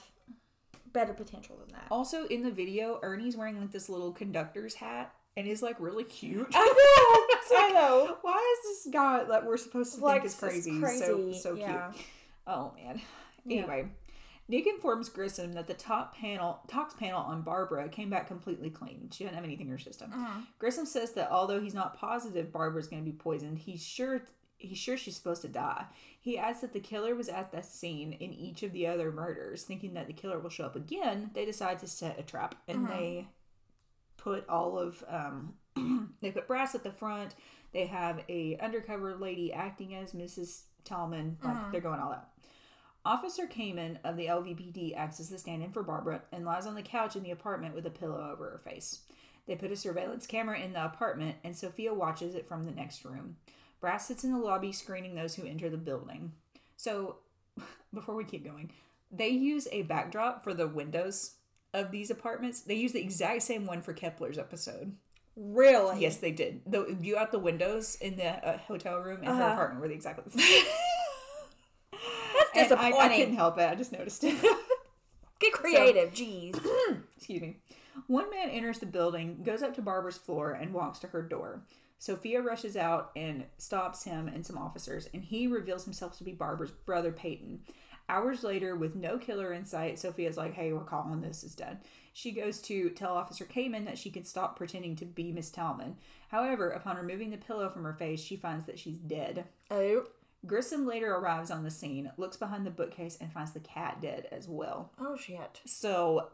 better 0.92 1.12
potential 1.14 1.56
than 1.58 1.68
that. 1.74 1.86
Also, 1.90 2.26
in 2.26 2.42
the 2.42 2.50
video, 2.50 2.98
Ernie's 3.02 3.36
wearing 3.36 3.58
like 3.60 3.72
this 3.72 3.88
little 3.88 4.12
conductor's 4.12 4.74
hat 4.74 5.14
and 5.36 5.46
is 5.46 5.62
like 5.62 5.76
really 5.80 6.04
cute. 6.04 6.48
I 6.54 6.66
know. 7.50 7.56
like, 7.56 7.64
I 7.64 7.72
know. 7.74 8.16
Why 8.22 8.56
is 8.58 8.84
this 8.84 8.92
guy 8.92 9.24
that 9.24 9.44
we're 9.46 9.56
supposed 9.56 9.94
to 9.96 10.04
Like, 10.04 10.22
think 10.22 10.26
is 10.26 10.34
crazy? 10.34 10.80
crazy, 10.80 10.98
So 10.98 11.32
so 11.32 11.54
yeah. 11.54 11.90
cute. 11.92 12.06
Oh 12.46 12.72
man. 12.76 13.00
Yeah. 13.44 13.66
Nick 14.52 14.66
informs 14.66 15.08
Grissom 15.08 15.54
that 15.54 15.66
the 15.66 15.72
top 15.72 16.14
panel 16.14 16.60
tox 16.68 16.92
panel 16.92 17.20
on 17.22 17.40
Barbara 17.40 17.88
came 17.88 18.10
back 18.10 18.28
completely 18.28 18.68
clean. 18.68 19.08
She 19.10 19.24
didn't 19.24 19.36
have 19.36 19.44
anything 19.44 19.66
in 19.66 19.72
her 19.72 19.78
system. 19.78 20.10
Uh-huh. 20.14 20.40
Grissom 20.58 20.84
says 20.84 21.12
that 21.12 21.30
although 21.30 21.58
he's 21.58 21.72
not 21.72 21.96
positive 21.96 22.52
Barbara's 22.52 22.86
going 22.86 23.02
to 23.02 23.10
be 23.10 23.16
poisoned, 23.16 23.60
he's 23.60 23.82
sure 23.82 24.22
he's 24.58 24.76
sure 24.76 24.98
she's 24.98 25.16
supposed 25.16 25.40
to 25.42 25.48
die. 25.48 25.86
He 26.20 26.36
adds 26.36 26.60
that 26.60 26.74
the 26.74 26.80
killer 26.80 27.14
was 27.14 27.30
at 27.30 27.50
the 27.50 27.62
scene 27.62 28.12
in 28.12 28.32
each 28.34 28.62
of 28.62 28.72
the 28.72 28.86
other 28.86 29.10
murders, 29.10 29.64
thinking 29.64 29.94
that 29.94 30.06
the 30.06 30.12
killer 30.12 30.38
will 30.38 30.50
show 30.50 30.66
up 30.66 30.76
again. 30.76 31.30
They 31.34 31.46
decide 31.46 31.78
to 31.78 31.88
set 31.88 32.20
a 32.20 32.22
trap, 32.22 32.54
and 32.68 32.84
Uh-huh. 32.84 32.94
they 32.94 33.28
put 34.18 34.46
all 34.50 34.78
of 34.78 35.02
um, 35.08 35.54
they 36.20 36.30
put 36.30 36.46
brass 36.46 36.74
at 36.74 36.84
the 36.84 36.92
front. 36.92 37.34
They 37.72 37.86
have 37.86 38.22
a 38.28 38.58
undercover 38.58 39.16
lady 39.16 39.50
acting 39.50 39.94
as 39.94 40.12
Mrs. 40.12 40.64
Tallman. 40.84 41.38
Like 41.42 41.54
Uh-huh. 41.56 41.68
they're 41.72 41.80
going 41.80 42.00
all 42.00 42.12
out. 42.12 42.28
Officer 43.04 43.46
Kamen 43.46 43.98
of 44.04 44.16
the 44.16 44.26
LVPD 44.26 44.96
acts 44.96 45.18
as 45.18 45.28
the 45.28 45.38
stand-in 45.38 45.72
for 45.72 45.82
Barbara 45.82 46.22
and 46.30 46.44
lies 46.44 46.66
on 46.66 46.74
the 46.76 46.82
couch 46.82 47.16
in 47.16 47.22
the 47.24 47.32
apartment 47.32 47.74
with 47.74 47.84
a 47.86 47.90
pillow 47.90 48.30
over 48.32 48.50
her 48.50 48.58
face. 48.64 49.00
They 49.46 49.56
put 49.56 49.72
a 49.72 49.76
surveillance 49.76 50.26
camera 50.26 50.60
in 50.60 50.72
the 50.72 50.84
apartment, 50.84 51.36
and 51.42 51.56
Sofia 51.56 51.92
watches 51.92 52.36
it 52.36 52.46
from 52.46 52.64
the 52.64 52.70
next 52.70 53.04
room. 53.04 53.36
Brass 53.80 54.06
sits 54.06 54.22
in 54.22 54.32
the 54.32 54.38
lobby 54.38 54.70
screening 54.70 55.16
those 55.16 55.34
who 55.34 55.44
enter 55.46 55.68
the 55.68 55.76
building. 55.76 56.32
So, 56.76 57.16
before 57.94 58.14
we 58.14 58.22
keep 58.24 58.44
going, 58.44 58.70
they 59.10 59.28
use 59.30 59.66
a 59.72 59.82
backdrop 59.82 60.44
for 60.44 60.54
the 60.54 60.68
windows 60.68 61.32
of 61.74 61.90
these 61.90 62.08
apartments. 62.10 62.60
They 62.60 62.74
use 62.76 62.92
the 62.92 63.00
exact 63.02 63.42
same 63.42 63.66
one 63.66 63.82
for 63.82 63.92
Keppler's 63.92 64.38
episode. 64.38 64.94
Really? 65.34 66.00
Yes, 66.00 66.18
they 66.18 66.30
did. 66.30 66.60
The 66.66 66.84
view 67.00 67.16
out 67.16 67.32
the 67.32 67.38
windows 67.40 67.96
in 68.00 68.16
the 68.16 68.26
uh, 68.48 68.58
hotel 68.58 68.98
room 69.00 69.18
and 69.24 69.26
her 69.28 69.32
Uh-huh. 69.42 69.52
apartment 69.54 69.80
were 69.80 69.88
the 69.88 69.94
exact 69.94 70.30
same. 70.38 70.64
And 72.54 72.72
I, 72.72 72.92
I, 72.92 73.16
couldn't 73.16 73.34
help 73.34 73.58
it. 73.58 73.68
I 73.68 73.74
just 73.74 73.92
noticed 73.92 74.24
it. 74.24 74.36
Get 75.40 75.52
creative, 75.52 76.12
jeez. 76.12 76.58
Excuse 77.16 77.42
me. 77.42 77.56
One 78.06 78.30
man 78.30 78.50
enters 78.50 78.78
the 78.78 78.86
building, 78.86 79.42
goes 79.44 79.62
up 79.62 79.74
to 79.74 79.82
Barbara's 79.82 80.16
floor, 80.16 80.52
and 80.52 80.72
walks 80.72 80.98
to 81.00 81.08
her 81.08 81.22
door. 81.22 81.62
Sofia 81.98 82.42
rushes 82.42 82.76
out 82.76 83.10
and 83.14 83.44
stops 83.58 84.04
him 84.04 84.28
and 84.28 84.44
some 84.44 84.58
officers, 84.58 85.08
and 85.14 85.22
he 85.22 85.46
reveals 85.46 85.84
himself 85.84 86.16
to 86.18 86.24
be 86.24 86.32
Barbara's 86.32 86.70
brother, 86.70 87.12
Peyton. 87.12 87.60
Hours 88.08 88.42
later, 88.42 88.74
with 88.74 88.96
no 88.96 89.18
killer 89.18 89.52
in 89.52 89.64
sight, 89.64 89.98
Sofia's 89.98 90.36
like, 90.36 90.54
hey, 90.54 90.72
we're 90.72 90.80
calling 90.80 91.20
this 91.20 91.44
is 91.44 91.54
done. 91.54 91.78
She 92.12 92.32
goes 92.32 92.60
to 92.62 92.90
tell 92.90 93.14
Officer 93.14 93.44
Kamen 93.44 93.86
that 93.86 93.98
she 93.98 94.10
can 94.10 94.24
stop 94.24 94.56
pretending 94.56 94.96
to 94.96 95.04
be 95.04 95.32
Miss 95.32 95.50
Tallman. 95.50 95.96
However, 96.28 96.70
upon 96.70 96.96
removing 96.96 97.30
the 97.30 97.36
pillow 97.36 97.70
from 97.70 97.84
her 97.84 97.94
face, 97.94 98.20
she 98.20 98.36
finds 98.36 98.66
that 98.66 98.78
she's 98.78 98.98
dead. 98.98 99.44
Oh. 99.70 100.06
Grissom 100.44 100.86
later 100.86 101.14
arrives 101.14 101.50
on 101.50 101.62
the 101.62 101.70
scene, 101.70 102.10
looks 102.16 102.36
behind 102.36 102.66
the 102.66 102.70
bookcase, 102.70 103.16
and 103.20 103.32
finds 103.32 103.52
the 103.52 103.60
cat 103.60 104.00
dead 104.00 104.26
as 104.32 104.48
well. 104.48 104.90
Oh 105.00 105.16
shit. 105.16 105.60
So 105.64 106.30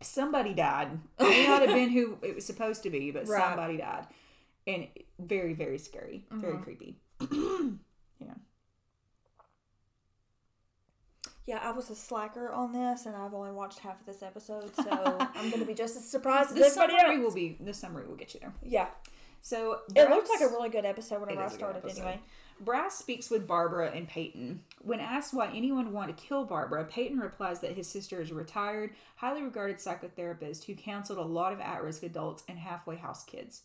somebody 0.00 0.54
died. 0.54 1.00
It 1.18 1.28
may 1.28 1.46
not 1.46 1.62
have 1.62 1.70
been 1.70 1.90
who 1.90 2.18
it 2.22 2.34
was 2.34 2.46
supposed 2.46 2.82
to 2.84 2.90
be, 2.90 3.10
but 3.10 3.26
Right. 3.28 3.42
somebody 3.42 3.76
died. 3.78 4.06
And 4.66 4.88
very, 5.18 5.54
very 5.54 5.78
scary. 5.78 6.26
Very 6.30 6.54
mm-hmm. 6.54 6.62
creepy. 6.62 6.96
yeah. 8.20 8.34
Yeah, 11.46 11.58
I 11.62 11.72
was 11.72 11.90
a 11.90 11.96
slacker 11.96 12.52
on 12.52 12.72
this, 12.72 13.06
and 13.06 13.16
I've 13.16 13.34
only 13.34 13.50
watched 13.50 13.80
half 13.80 13.98
of 13.98 14.06
this 14.06 14.22
episode, 14.22 14.70
so 14.76 14.86
I'm 15.34 15.50
gonna 15.50 15.64
be 15.64 15.74
just 15.74 15.96
as 15.96 16.04
surprised 16.08 16.50
as 16.50 16.56
This 16.56 16.74
summary 16.74 17.00
else. 17.00 17.18
will 17.18 17.34
be 17.34 17.56
this 17.58 17.78
summary 17.78 18.06
will 18.06 18.14
get 18.14 18.34
you 18.34 18.40
there. 18.40 18.54
Yeah, 18.62 18.86
So 19.40 19.80
it 19.96 20.08
looked 20.08 20.28
like 20.28 20.42
a 20.42 20.52
really 20.52 20.68
good 20.68 20.84
episode 20.84 21.20
whenever 21.20 21.40
I 21.42 21.46
is 21.46 21.54
a 21.54 21.56
good 21.56 21.58
started. 21.58 21.90
Anyway, 21.90 22.20
Brass 22.60 22.98
speaks 22.98 23.30
with 23.30 23.46
Barbara 23.46 23.90
and 23.94 24.06
Peyton. 24.06 24.62
When 24.82 25.00
asked 25.00 25.32
why 25.32 25.48
anyone 25.48 25.86
would 25.86 25.94
want 25.94 26.16
to 26.16 26.22
kill 26.22 26.44
Barbara, 26.44 26.84
Peyton 26.84 27.18
replies 27.18 27.60
that 27.60 27.76
his 27.76 27.88
sister 27.88 28.20
is 28.20 28.30
a 28.30 28.34
retired, 28.34 28.90
highly 29.16 29.42
regarded 29.42 29.78
psychotherapist 29.78 30.64
who 30.64 30.74
counseled 30.74 31.18
a 31.18 31.22
lot 31.22 31.52
of 31.52 31.60
at 31.60 31.82
risk 31.82 32.02
adults 32.02 32.44
and 32.48 32.58
halfway 32.58 32.96
house 32.96 33.24
kids. 33.24 33.62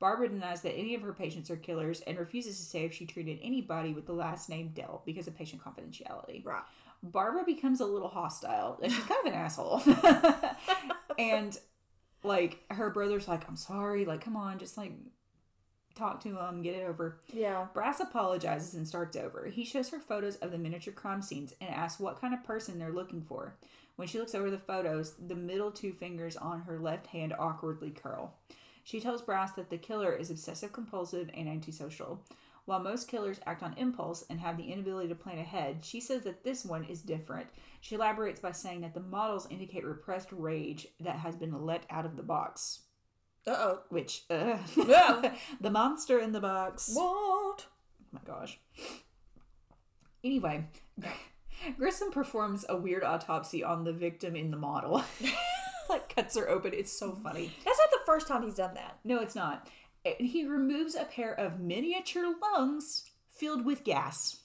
Barbara 0.00 0.28
denies 0.28 0.62
that 0.62 0.76
any 0.76 0.94
of 0.94 1.02
her 1.02 1.12
patients 1.12 1.50
are 1.50 1.56
killers 1.56 2.00
and 2.02 2.18
refuses 2.18 2.58
to 2.58 2.64
say 2.64 2.84
if 2.84 2.94
she 2.94 3.04
treated 3.04 3.38
anybody 3.42 3.92
with 3.92 4.06
the 4.06 4.12
last 4.12 4.48
name 4.48 4.70
Dell 4.74 5.02
because 5.04 5.26
of 5.26 5.36
patient 5.36 5.62
confidentiality. 5.62 6.44
right. 6.44 6.62
Barbara 7.02 7.44
becomes 7.44 7.80
a 7.80 7.86
little 7.86 8.08
hostile. 8.08 8.78
And 8.82 8.92
she's 8.92 9.04
kind 9.04 9.20
of 9.26 9.32
an 9.32 9.38
asshole. 9.38 9.82
and 11.18 11.58
like 12.22 12.64
her 12.70 12.90
brother's 12.90 13.28
like, 13.28 13.48
I'm 13.48 13.56
sorry, 13.56 14.04
like 14.04 14.20
come 14.20 14.36
on, 14.36 14.58
just 14.58 14.76
like 14.76 14.92
talk 15.98 16.20
to 16.22 16.38
him, 16.38 16.62
get 16.62 16.74
it 16.74 16.86
over. 16.88 17.18
Yeah. 17.32 17.66
Brass 17.74 18.00
apologizes 18.00 18.74
and 18.74 18.86
starts 18.86 19.16
over. 19.16 19.48
He 19.52 19.64
shows 19.64 19.90
her 19.90 20.00
photos 20.00 20.36
of 20.36 20.52
the 20.52 20.58
miniature 20.58 20.94
crime 20.94 21.22
scenes 21.22 21.54
and 21.60 21.68
asks 21.70 22.00
what 22.00 22.20
kind 22.20 22.32
of 22.32 22.44
person 22.44 22.78
they're 22.78 22.92
looking 22.92 23.22
for. 23.22 23.54
When 23.96 24.06
she 24.06 24.18
looks 24.18 24.34
over 24.34 24.50
the 24.50 24.58
photos, 24.58 25.14
the 25.14 25.34
middle 25.34 25.72
two 25.72 25.92
fingers 25.92 26.36
on 26.36 26.62
her 26.62 26.78
left 26.78 27.08
hand 27.08 27.34
awkwardly 27.38 27.90
curl. 27.90 28.34
She 28.84 29.00
tells 29.00 29.20
Brass 29.20 29.52
that 29.52 29.70
the 29.70 29.76
killer 29.76 30.12
is 30.12 30.30
obsessive 30.30 30.72
compulsive 30.72 31.28
and 31.34 31.48
antisocial. 31.48 32.22
While 32.64 32.80
most 32.80 33.08
killers 33.08 33.40
act 33.46 33.62
on 33.62 33.74
impulse 33.78 34.24
and 34.28 34.40
have 34.40 34.56
the 34.56 34.70
inability 34.70 35.08
to 35.08 35.14
plan 35.14 35.38
ahead, 35.38 35.84
she 35.84 36.00
says 36.00 36.22
that 36.22 36.44
this 36.44 36.64
one 36.64 36.84
is 36.84 37.00
different. 37.00 37.48
She 37.80 37.94
elaborates 37.94 38.40
by 38.40 38.52
saying 38.52 38.82
that 38.82 38.94
the 38.94 39.00
models 39.00 39.48
indicate 39.50 39.84
repressed 39.84 40.28
rage 40.32 40.86
that 41.00 41.16
has 41.16 41.34
been 41.34 41.64
let 41.64 41.84
out 41.90 42.04
of 42.04 42.16
the 42.16 42.22
box. 42.22 42.80
Uh 43.48 43.56
oh. 43.58 43.78
Which, 43.88 44.24
uh, 44.28 44.58
Yeah. 44.76 45.34
the 45.60 45.70
monster 45.70 46.18
in 46.18 46.32
the 46.32 46.40
box. 46.40 46.90
What? 46.92 47.66
Oh 47.66 48.12
my 48.12 48.20
gosh. 48.26 48.58
Anyway, 50.22 50.66
Grissom 51.78 52.10
performs 52.10 52.64
a 52.68 52.76
weird 52.76 53.04
autopsy 53.04 53.64
on 53.64 53.84
the 53.84 53.92
victim 53.92 54.36
in 54.36 54.50
the 54.50 54.56
model. 54.56 55.02
like 55.88 56.14
cuts 56.14 56.36
her 56.36 56.48
open. 56.48 56.72
It's 56.74 56.92
so 56.92 57.12
funny. 57.12 57.52
That's 57.64 57.78
not 57.78 57.90
the 57.90 58.06
first 58.06 58.28
time 58.28 58.42
he's 58.42 58.54
done 58.54 58.74
that. 58.74 58.98
No, 59.04 59.20
it's 59.20 59.34
not. 59.34 59.68
And 60.04 60.28
he 60.28 60.44
removes 60.44 60.94
a 60.94 61.04
pair 61.04 61.32
of 61.32 61.60
miniature 61.60 62.34
lungs 62.42 63.04
filled 63.30 63.64
with 63.64 63.84
gas. 63.84 64.40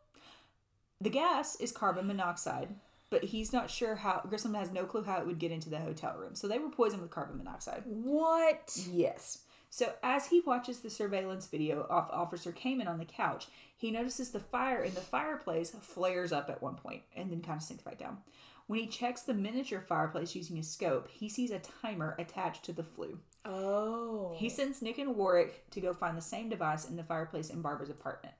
the 1.00 1.10
gas 1.10 1.56
is 1.60 1.72
carbon 1.72 2.06
monoxide, 2.06 2.76
but 3.10 3.24
he's 3.24 3.52
not 3.52 3.70
sure 3.70 3.96
how. 3.96 4.22
Grissom 4.28 4.54
has 4.54 4.70
no 4.70 4.84
clue 4.84 5.04
how 5.04 5.20
it 5.20 5.26
would 5.26 5.38
get 5.38 5.52
into 5.52 5.70
the 5.70 5.78
hotel 5.78 6.16
room. 6.18 6.34
So 6.34 6.48
they 6.48 6.58
were 6.58 6.70
poisoned 6.70 7.02
with 7.02 7.10
carbon 7.10 7.38
monoxide. 7.38 7.82
What? 7.84 8.78
Yes. 8.90 9.40
So 9.70 9.92
as 10.02 10.28
he 10.28 10.40
watches 10.40 10.80
the 10.80 10.90
surveillance 10.90 11.46
video 11.46 11.82
of 11.90 12.10
Officer 12.10 12.52
Kamen 12.52 12.88
on 12.88 12.98
the 12.98 13.04
couch, 13.04 13.46
he 13.76 13.90
notices 13.90 14.30
the 14.30 14.40
fire 14.40 14.82
in 14.82 14.94
the 14.94 15.00
fireplace 15.00 15.70
flares 15.80 16.32
up 16.32 16.48
at 16.48 16.62
one 16.62 16.76
point 16.76 17.02
and 17.14 17.30
then 17.30 17.42
kind 17.42 17.58
of 17.58 17.62
sinks 17.62 17.82
back 17.82 17.98
down. 17.98 18.18
When 18.66 18.80
he 18.80 18.86
checks 18.86 19.22
the 19.22 19.34
miniature 19.34 19.80
fireplace 19.80 20.34
using 20.34 20.56
his 20.56 20.68
scope, 20.68 21.08
he 21.08 21.28
sees 21.28 21.50
a 21.50 21.60
timer 21.82 22.16
attached 22.18 22.64
to 22.64 22.72
the 22.72 22.82
flue. 22.82 23.18
Oh. 23.44 24.34
He 24.36 24.48
sends 24.48 24.82
Nick 24.82 24.98
and 24.98 25.14
Warrick 25.14 25.70
to 25.70 25.80
go 25.80 25.92
find 25.92 26.16
the 26.16 26.22
same 26.22 26.48
device 26.48 26.88
in 26.88 26.96
the 26.96 27.04
fireplace 27.04 27.50
in 27.50 27.62
Barbara's 27.62 27.90
apartment. 27.90 28.34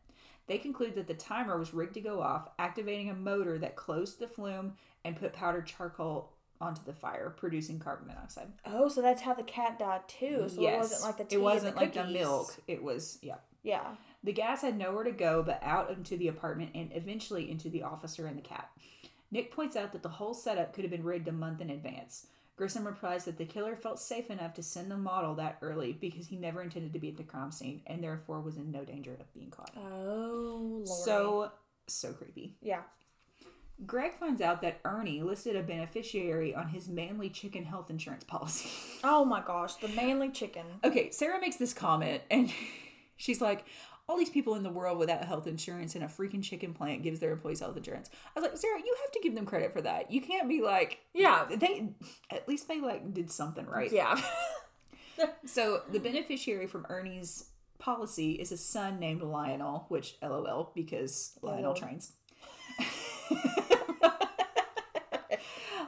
They 0.46 0.58
conclude 0.58 0.94
that 0.94 1.08
the 1.08 1.14
timer 1.14 1.58
was 1.58 1.74
rigged 1.74 1.94
to 1.94 2.00
go 2.00 2.20
off, 2.20 2.48
activating 2.58 3.10
a 3.10 3.14
motor 3.14 3.58
that 3.58 3.76
closed 3.76 4.18
the 4.18 4.28
flume 4.28 4.74
and 5.04 5.16
put 5.16 5.32
powdered 5.32 5.66
charcoal 5.66 6.32
onto 6.60 6.82
the 6.84 6.92
fire, 6.92 7.34
producing 7.36 7.78
carbon 7.78 8.06
monoxide. 8.06 8.52
Oh, 8.64 8.88
so 8.88 9.02
that's 9.02 9.22
how 9.22 9.34
the 9.34 9.42
cat 9.42 9.78
died 9.78 10.08
too. 10.08 10.48
So 10.48 10.66
it 10.66 10.76
wasn't 10.76 11.02
like 11.02 11.18
the 11.18 11.24
tea 11.24 11.36
it 11.36 11.42
wasn't 11.42 11.74
the 11.74 11.80
like 11.80 11.92
the 11.94 12.04
milk. 12.06 12.56
It 12.66 12.82
was 12.82 13.18
yeah. 13.22 13.36
Yeah. 13.62 13.96
The 14.22 14.32
gas 14.32 14.62
had 14.62 14.78
nowhere 14.78 15.04
to 15.04 15.12
go 15.12 15.42
but 15.42 15.60
out 15.62 15.90
into 15.90 16.16
the 16.16 16.28
apartment 16.28 16.70
and 16.74 16.90
eventually 16.94 17.50
into 17.50 17.68
the 17.68 17.82
officer 17.82 18.26
and 18.26 18.38
the 18.38 18.42
cat. 18.42 18.70
Nick 19.30 19.52
points 19.52 19.76
out 19.76 19.92
that 19.92 20.02
the 20.02 20.08
whole 20.08 20.34
setup 20.34 20.72
could 20.72 20.84
have 20.84 20.90
been 20.90 21.04
rigged 21.04 21.28
a 21.28 21.32
month 21.32 21.60
in 21.60 21.70
advance. 21.70 22.28
Grissom 22.56 22.86
replies 22.86 23.26
that 23.26 23.36
the 23.36 23.44
killer 23.44 23.76
felt 23.76 24.00
safe 24.00 24.30
enough 24.30 24.54
to 24.54 24.62
send 24.62 24.90
the 24.90 24.96
model 24.96 25.34
that 25.34 25.58
early 25.60 25.92
because 25.92 26.28
he 26.28 26.36
never 26.36 26.62
intended 26.62 26.92
to 26.94 26.98
be 26.98 27.10
at 27.10 27.18
the 27.18 27.22
crime 27.22 27.52
scene 27.52 27.82
and 27.86 28.02
therefore 28.02 28.40
was 28.40 28.56
in 28.56 28.70
no 28.72 28.82
danger 28.84 29.12
of 29.20 29.32
being 29.34 29.50
caught. 29.50 29.72
Oh, 29.76 30.82
Lord. 30.86 30.88
So, 30.88 31.52
so 31.86 32.12
creepy. 32.12 32.56
yeah. 32.62 32.80
Greg 33.84 34.14
finds 34.14 34.40
out 34.40 34.62
that 34.62 34.80
Ernie 34.86 35.20
listed 35.20 35.54
a 35.54 35.62
beneficiary 35.62 36.54
on 36.54 36.68
his 36.68 36.88
manly 36.88 37.28
chicken 37.28 37.64
health 37.64 37.90
insurance 37.90 38.25
policy. 38.25 38.70
Oh 39.04 39.26
my 39.26 39.42
gosh, 39.42 39.75
the 39.75 39.88
manly 39.88 40.30
chicken. 40.30 40.64
Okay, 40.82 41.10
Sara 41.10 41.38
makes 41.38 41.56
this 41.56 41.75
comment 41.75 42.22
and 42.30 42.50
she's 43.19 43.42
like, 43.42 43.66
all 44.08 44.16
these 44.16 44.30
people 44.30 44.54
in 44.54 44.62
the 44.62 44.71
world 44.71 44.99
without 44.99 45.25
health 45.25 45.47
insurance 45.47 45.95
and 45.95 46.04
a 46.04 46.06
freaking 46.06 46.42
chicken 46.42 46.73
plant 46.73 47.02
gives 47.02 47.19
their 47.21 47.32
employees 47.32 47.60
health 47.60 47.76
insurance. 47.76 48.08
I 48.36 48.40
was 48.40 48.49
like, 48.49 48.56
Sara, 48.58 48.78
you 48.78 48.97
have 49.02 49.10
to 49.12 49.21
give 49.21 49.34
them 49.34 49.47
credit 49.47 49.73
for 49.73 49.80
that. 49.82 50.10
You 50.12 50.21
can't 50.21 50.49
be 50.49 50.62
like, 50.62 51.00
Yeah. 51.12 51.47
they 51.50 51.88
at 52.30 52.47
least 52.49 52.69
they 52.69 52.80
like 52.80 53.12
did 53.12 53.30
something 53.30 53.66
right. 53.66 53.90
Yeah. 53.92 54.21
So 55.47 55.80
the 55.90 55.99
beneficiary 55.99 56.66
from 56.66 56.84
Ernie's 56.90 57.47
policy 57.78 58.32
is 58.32 58.52
a 58.52 58.58
son 58.58 59.00
named 59.00 59.23
Lionel, 59.23 59.86
which 59.88 60.16
LOL 60.23 60.73
because 60.75 61.38
Lionel 61.40 61.71
LOL. 61.71 61.75
trains. 61.75 62.12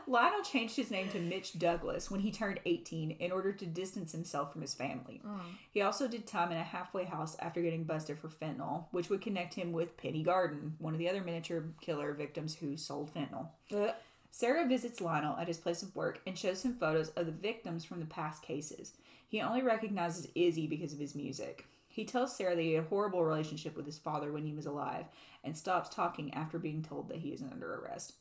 Lionel 0.08 0.42
changed 0.42 0.76
his 0.76 0.90
name 0.90 1.08
to 1.10 1.20
Mitch 1.20 1.58
Douglas 1.58 2.10
when 2.10 2.20
he 2.20 2.32
turned 2.32 2.60
18 2.64 3.10
in 3.10 3.30
order 3.30 3.52
to 3.52 3.66
distance 3.66 4.12
himself 4.12 4.52
from 4.52 4.62
his 4.62 4.72
family. 4.74 5.20
Mm. 5.24 5.40
He 5.70 5.82
also 5.82 6.08
did 6.08 6.26
time 6.26 6.50
in 6.50 6.56
a 6.56 6.64
halfway 6.64 7.04
house 7.04 7.36
after 7.38 7.60
getting 7.60 7.84
busted 7.84 8.18
for 8.18 8.28
fentanyl, 8.28 8.86
which 8.90 9.10
would 9.10 9.20
connect 9.20 9.54
him 9.54 9.72
with 9.72 9.98
Penny 9.98 10.22
Garden, 10.22 10.76
one 10.78 10.94
of 10.94 10.98
the 10.98 11.10
other 11.10 11.22
miniature 11.22 11.62
killer 11.80 12.14
victims 12.14 12.56
who 12.56 12.76
sold 12.76 13.12
fentanyl. 13.14 13.48
Ugh. 13.74 13.94
Sara 14.30 14.66
visits 14.66 15.00
Lionel 15.00 15.36
at 15.36 15.48
his 15.48 15.58
place 15.58 15.82
of 15.82 15.94
work 15.94 16.20
and 16.26 16.38
shows 16.38 16.62
him 16.62 16.74
photos 16.74 17.08
of 17.10 17.26
the 17.26 17.32
victims 17.32 17.84
from 17.84 18.00
the 18.00 18.06
past 18.06 18.42
cases. 18.42 18.92
He 19.26 19.40
only 19.40 19.62
recognizes 19.62 20.28
Izzy 20.34 20.66
because 20.66 20.92
of 20.92 20.98
his 20.98 21.14
music. 21.14 21.66
He 21.88 22.04
tells 22.04 22.36
Sara 22.36 22.54
that 22.54 22.62
he 22.62 22.74
had 22.74 22.84
a 22.84 22.88
horrible 22.88 23.24
relationship 23.24 23.76
with 23.76 23.84
his 23.84 23.98
father 23.98 24.30
when 24.30 24.46
he 24.46 24.54
was 24.54 24.66
alive 24.66 25.06
and 25.42 25.56
stops 25.56 25.88
talking 25.88 26.32
after 26.32 26.58
being 26.58 26.82
told 26.82 27.08
that 27.08 27.18
he 27.18 27.32
isn't 27.32 27.52
under 27.52 27.74
arrest. 27.74 28.12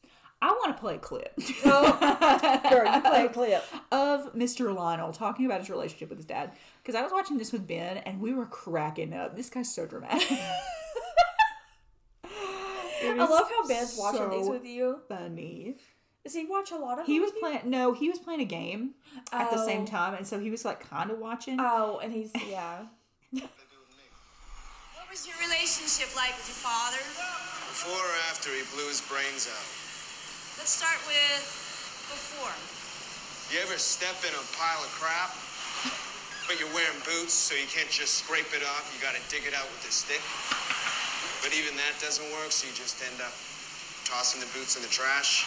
I 0.42 0.52
want 0.52 0.76
to 0.76 0.80
play 0.80 0.96
a 0.96 1.00
clip 1.00 1.34
Oh, 1.66 2.64
Girl, 2.70 2.94
you 2.96 3.02
play 3.02 3.26
a 3.26 3.30
clip. 3.30 3.64
of 3.92 4.34
Mr. 4.36 4.74
Lionel 4.76 5.12
talking 5.12 5.46
about 5.48 5.62
his 5.62 5.70
relationship 5.70 6.10
with 6.10 6.20
his 6.20 6.26
dad 6.28 6.52
because 6.84 6.94
I 6.96 7.02
was 7.02 7.12
watching 7.12 7.38
this 7.40 7.52
with 7.52 7.66
Ben 7.68 7.98
and 7.98 8.20
we 8.22 8.34
were 8.34 8.46
cracking 8.46 9.14
up. 9.14 9.36
This 9.36 9.50
guy's 9.50 9.74
so 9.74 9.86
dramatic. 9.88 10.28
I 13.04 13.14
love 13.16 13.50
how 13.50 13.68
Ben's 13.68 13.96
watching 13.98 14.30
these 14.30 14.48
with 14.50 14.66
you. 14.66 15.00
funny. 15.08 15.78
Does 16.24 16.34
he 16.36 16.46
watch 16.46 16.72
a 16.72 16.76
lot 16.78 17.00
of 17.00 17.06
He 17.06 17.20
was 17.20 17.32
playing. 17.40 17.62
No, 17.66 17.94
he 17.94 18.10
was 18.10 18.20
playing 18.20 18.42
a 18.42 18.46
game 18.46 18.96
at 19.32 19.50
the 19.50 19.64
same 19.66 19.84
Oh. 19.84 19.86
time, 19.86 20.14
and 20.14 20.28
so 20.28 20.40
he 20.40 20.52
was 20.52 20.66
like 20.66 20.82
kind 20.90 21.10
of 21.10 21.20
watching. 21.20 21.58
Oh, 21.60 22.00
and 22.04 22.12
he's 22.12 22.32
yeah. 22.50 22.86
What 23.32 23.50
was 25.10 25.26
your 25.26 25.38
relationship 25.42 26.14
like 26.16 26.36
with 26.36 26.48
your 26.48 26.60
father? 26.62 26.98
Before 26.98 27.96
or 28.06 28.16
after 28.30 28.50
he 28.50 28.62
blew 28.76 28.88
his 28.90 29.00
brains 29.02 29.48
out? 29.48 29.87
Let's 30.58 30.74
start 30.74 30.98
with 31.06 31.46
before. 32.10 32.50
You 33.54 33.62
ever 33.62 33.78
step 33.78 34.18
in 34.26 34.34
a 34.34 34.42
pile 34.58 34.82
of 34.82 34.90
crap? 34.98 35.30
But 36.50 36.58
you're 36.58 36.74
wearing 36.74 36.98
boots, 37.06 37.38
so 37.38 37.54
you 37.54 37.70
can't 37.70 37.94
just 37.94 38.26
scrape 38.26 38.50
it 38.58 38.66
off. 38.66 38.90
You 38.90 38.98
gotta 38.98 39.22
dig 39.30 39.46
it 39.46 39.54
out 39.54 39.70
with 39.70 39.86
a 39.86 39.94
stick. 39.94 40.18
But 41.46 41.54
even 41.54 41.78
that 41.78 41.94
doesn't 42.02 42.26
work, 42.42 42.50
so 42.50 42.66
you 42.66 42.74
just 42.74 42.98
end 43.06 43.22
up 43.22 43.38
tossing 44.10 44.42
the 44.42 44.50
boots 44.58 44.74
in 44.74 44.82
the 44.82 44.90
trash. 44.90 45.46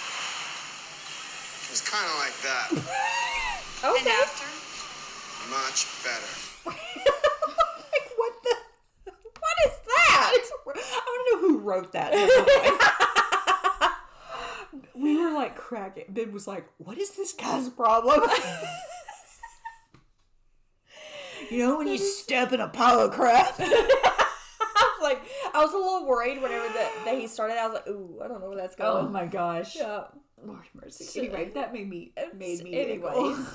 It 1.66 1.74
was 1.74 1.82
kind 1.82 2.06
of 2.06 2.14
like 2.22 2.36
that. 2.46 2.70
okay. 3.90 4.06
And 4.06 4.14
after? 4.14 4.46
Much 5.50 5.90
better. 6.06 6.32
like 6.70 8.06
what 8.14 8.34
the? 8.46 8.54
What 9.10 9.56
is 9.66 9.74
that? 9.74 10.38
I 10.70 11.02
don't 11.02 11.24
know 11.26 11.38
who 11.50 11.58
wrote 11.58 11.90
that. 11.98 12.14
in 15.40 15.54
crack 15.54 15.96
it. 15.96 16.12
Ben 16.12 16.32
was 16.32 16.46
like, 16.46 16.66
"What 16.78 16.98
is 16.98 17.10
this 17.10 17.32
guy's 17.32 17.68
problem?" 17.68 18.20
you 21.50 21.58
know 21.58 21.78
when 21.78 21.88
you 21.88 21.98
step 21.98 22.52
in 22.52 22.60
a 22.60 22.68
pile 22.68 23.00
of 23.00 23.12
crap. 23.12 23.54
I 23.58 24.98
was 24.98 25.02
like, 25.02 25.22
I 25.54 25.64
was 25.64 25.72
a 25.72 25.76
little 25.76 26.06
worried 26.06 26.40
whenever 26.42 26.66
that 26.74 26.92
that 27.04 27.18
he 27.18 27.26
started. 27.26 27.58
I 27.58 27.66
was 27.66 27.74
like, 27.74 27.88
ooh, 27.88 28.20
I 28.22 28.28
don't 28.28 28.40
know 28.40 28.48
where 28.48 28.56
that's 28.56 28.76
oh 28.78 28.94
going." 28.94 29.06
oh 29.06 29.08
my 29.10 29.26
gosh. 29.26 29.76
Yeah. 29.76 30.04
Lord 30.44 30.64
mercy. 30.74 31.20
Anyway, 31.20 31.50
that 31.54 31.72
made 31.72 31.88
me 31.88 32.12
made 32.36 32.62
me 32.62 32.80
anyways. 32.80 33.46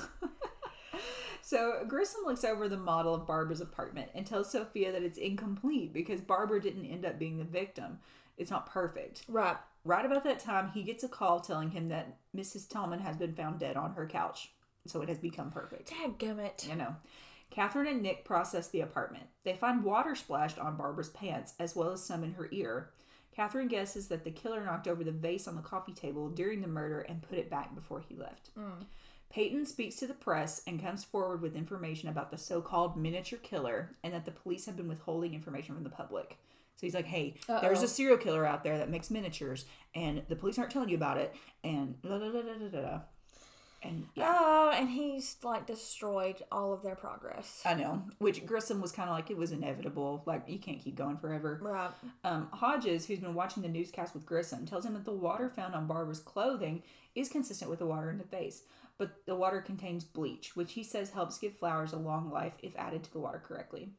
so 1.41 1.83
Grissom 1.87 2.21
looks 2.25 2.43
over 2.43 2.69
the 2.69 2.77
model 2.77 3.13
of 3.13 3.25
Barbara's 3.25 3.61
apartment 3.61 4.09
and 4.13 4.25
tells 4.25 4.51
Sofia 4.51 4.91
that 4.91 5.03
it's 5.03 5.17
incomplete 5.17 5.93
because 5.93 6.21
Barbara 6.21 6.61
didn't 6.61 6.85
end 6.85 7.05
up 7.05 7.17
being 7.17 7.37
the 7.37 7.43
victim. 7.43 7.99
It's 8.37 8.51
not 8.51 8.69
perfect. 8.69 9.23
Right. 9.27 9.57
Right 9.85 10.05
about 10.05 10.23
that 10.23 10.39
time, 10.39 10.71
he 10.73 10.81
gets 10.81 11.03
a 11.03 11.07
call 11.07 11.39
telling 11.39 11.69
him 11.69 11.89
that 11.89 12.17
Mrs. 12.35 12.67
Tallman 12.67 12.99
has 12.99 13.15
been 13.15 13.35
found 13.35 13.59
dead 13.59 13.77
on 13.77 13.93
her 13.93 14.07
couch. 14.07 14.51
So 14.87 15.01
it 15.01 15.09
has 15.09 15.19
become 15.19 15.51
perfect. 15.51 15.91
Dadgummit. 15.91 16.67
You 16.67 16.75
know. 16.75 16.95
Catherine 17.51 17.87
and 17.87 18.01
Nick 18.01 18.25
process 18.25 18.67
the 18.67 18.81
apartment. 18.81 19.27
They 19.43 19.53
find 19.53 19.83
water 19.83 20.15
splashed 20.15 20.59
on 20.59 20.75
Barbara's 20.75 21.09
pants, 21.09 21.53
as 21.59 21.75
well 21.75 21.91
as 21.91 22.03
some 22.03 22.23
in 22.23 22.33
her 22.33 22.49
ear. 22.51 22.89
Catherine 23.35 23.67
guesses 23.67 24.07
that 24.07 24.23
the 24.23 24.31
killer 24.31 24.63
knocked 24.63 24.87
over 24.87 25.03
the 25.03 25.11
vase 25.11 25.47
on 25.47 25.55
the 25.55 25.61
coffee 25.61 25.93
table 25.93 26.29
during 26.29 26.61
the 26.61 26.67
murder 26.67 27.01
and 27.01 27.21
put 27.21 27.37
it 27.37 27.49
back 27.49 27.75
before 27.75 28.01
he 28.01 28.15
left. 28.15 28.49
Mm. 28.57 28.85
Peyton 29.29 29.65
speaks 29.65 29.97
to 29.97 30.07
the 30.07 30.13
press 30.13 30.61
and 30.65 30.81
comes 30.81 31.03
forward 31.03 31.41
with 31.41 31.55
information 31.55 32.09
about 32.09 32.31
the 32.31 32.37
so 32.37 32.61
called 32.61 32.95
miniature 32.95 33.39
killer 33.39 33.91
and 34.03 34.13
that 34.13 34.25
the 34.25 34.31
police 34.31 34.65
have 34.65 34.77
been 34.77 34.87
withholding 34.87 35.33
information 35.33 35.75
from 35.75 35.83
the 35.83 35.89
public. 35.89 36.37
So 36.75 36.85
he's 36.85 36.93
like, 36.95 37.05
"Hey, 37.05 37.35
there's 37.47 37.79
Uh-oh. 37.79 37.85
a 37.85 37.87
serial 37.87 38.17
killer 38.17 38.45
out 38.45 38.63
there 38.63 38.77
that 38.77 38.89
makes 38.89 39.09
miniatures, 39.09 39.65
and 39.93 40.23
the 40.27 40.35
police 40.35 40.57
aren't 40.59 40.71
telling 40.71 40.89
you 40.89 40.97
about 40.97 41.17
it." 41.17 41.33
And 41.63 42.01
da 42.01 42.17
da 42.19 42.31
da 42.31 42.41
da 42.41 42.53
da 42.59 42.67
da. 42.69 42.81
da. 42.81 42.99
And 43.83 44.07
yeah, 44.15 44.33
Oh, 44.35 44.71
and 44.73 44.89
he's 44.89 45.37
like 45.43 45.67
destroyed 45.67 46.41
all 46.51 46.73
of 46.73 46.81
their 46.81 46.95
progress. 46.95 47.61
I 47.63 47.75
know. 47.75 48.01
Which 48.17 48.43
Grissom 48.45 48.81
was 48.81 48.91
kind 48.91 49.09
of 49.09 49.15
like 49.15 49.29
it 49.29 49.37
was 49.37 49.51
inevitable. 49.51 50.23
Like 50.25 50.43
you 50.47 50.57
can't 50.57 50.79
keep 50.79 50.95
going 50.95 51.17
forever. 51.17 51.59
Right. 51.61 51.91
Um, 52.23 52.47
Hodges, 52.51 53.05
who's 53.05 53.19
been 53.19 53.35
watching 53.35 53.61
the 53.61 53.69
newscast 53.69 54.15
with 54.15 54.25
Grissom, 54.25 54.65
tells 54.65 54.85
him 54.85 54.93
that 54.93 55.05
the 55.05 55.11
water 55.13 55.49
found 55.49 55.75
on 55.75 55.85
Barbara's 55.85 56.19
clothing 56.19 56.81
is 57.13 57.29
consistent 57.29 57.69
with 57.69 57.77
the 57.79 57.85
water 57.85 58.09
in 58.09 58.17
the 58.17 58.23
vase, 58.23 58.63
but 58.97 59.23
the 59.27 59.35
water 59.35 59.61
contains 59.61 60.03
bleach, 60.03 60.55
which 60.55 60.73
he 60.73 60.83
says 60.83 61.11
helps 61.11 61.37
give 61.37 61.53
flowers 61.55 61.93
a 61.93 61.97
long 61.97 62.31
life 62.31 62.55
if 62.63 62.75
added 62.77 63.03
to 63.03 63.11
the 63.13 63.19
water 63.19 63.41
correctly. 63.45 63.91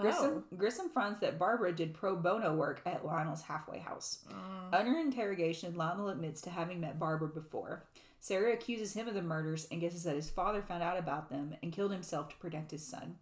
Grissom, 0.00 0.44
oh. 0.52 0.56
Grissom 0.56 0.88
finds 0.88 1.20
that 1.20 1.38
Barbara 1.38 1.72
did 1.72 1.94
pro 1.94 2.16
bono 2.16 2.54
work 2.54 2.80
at 2.86 3.04
Lionel's 3.04 3.42
halfway 3.42 3.78
house. 3.78 4.18
Mm. 4.28 4.78
Under 4.78 4.98
interrogation, 4.98 5.74
Lionel 5.76 6.08
admits 6.08 6.40
to 6.42 6.50
having 6.50 6.80
met 6.80 6.98
Barbara 6.98 7.28
before. 7.28 7.84
Sara 8.18 8.52
accuses 8.52 8.92
him 8.92 9.08
of 9.08 9.14
the 9.14 9.22
murders 9.22 9.66
and 9.70 9.80
guesses 9.80 10.04
that 10.04 10.16
his 10.16 10.28
father 10.28 10.60
found 10.60 10.82
out 10.82 10.98
about 10.98 11.30
them 11.30 11.54
and 11.62 11.72
killed 11.72 11.92
himself 11.92 12.28
to 12.28 12.36
protect 12.36 12.70
his 12.70 12.86
son. 12.86 13.16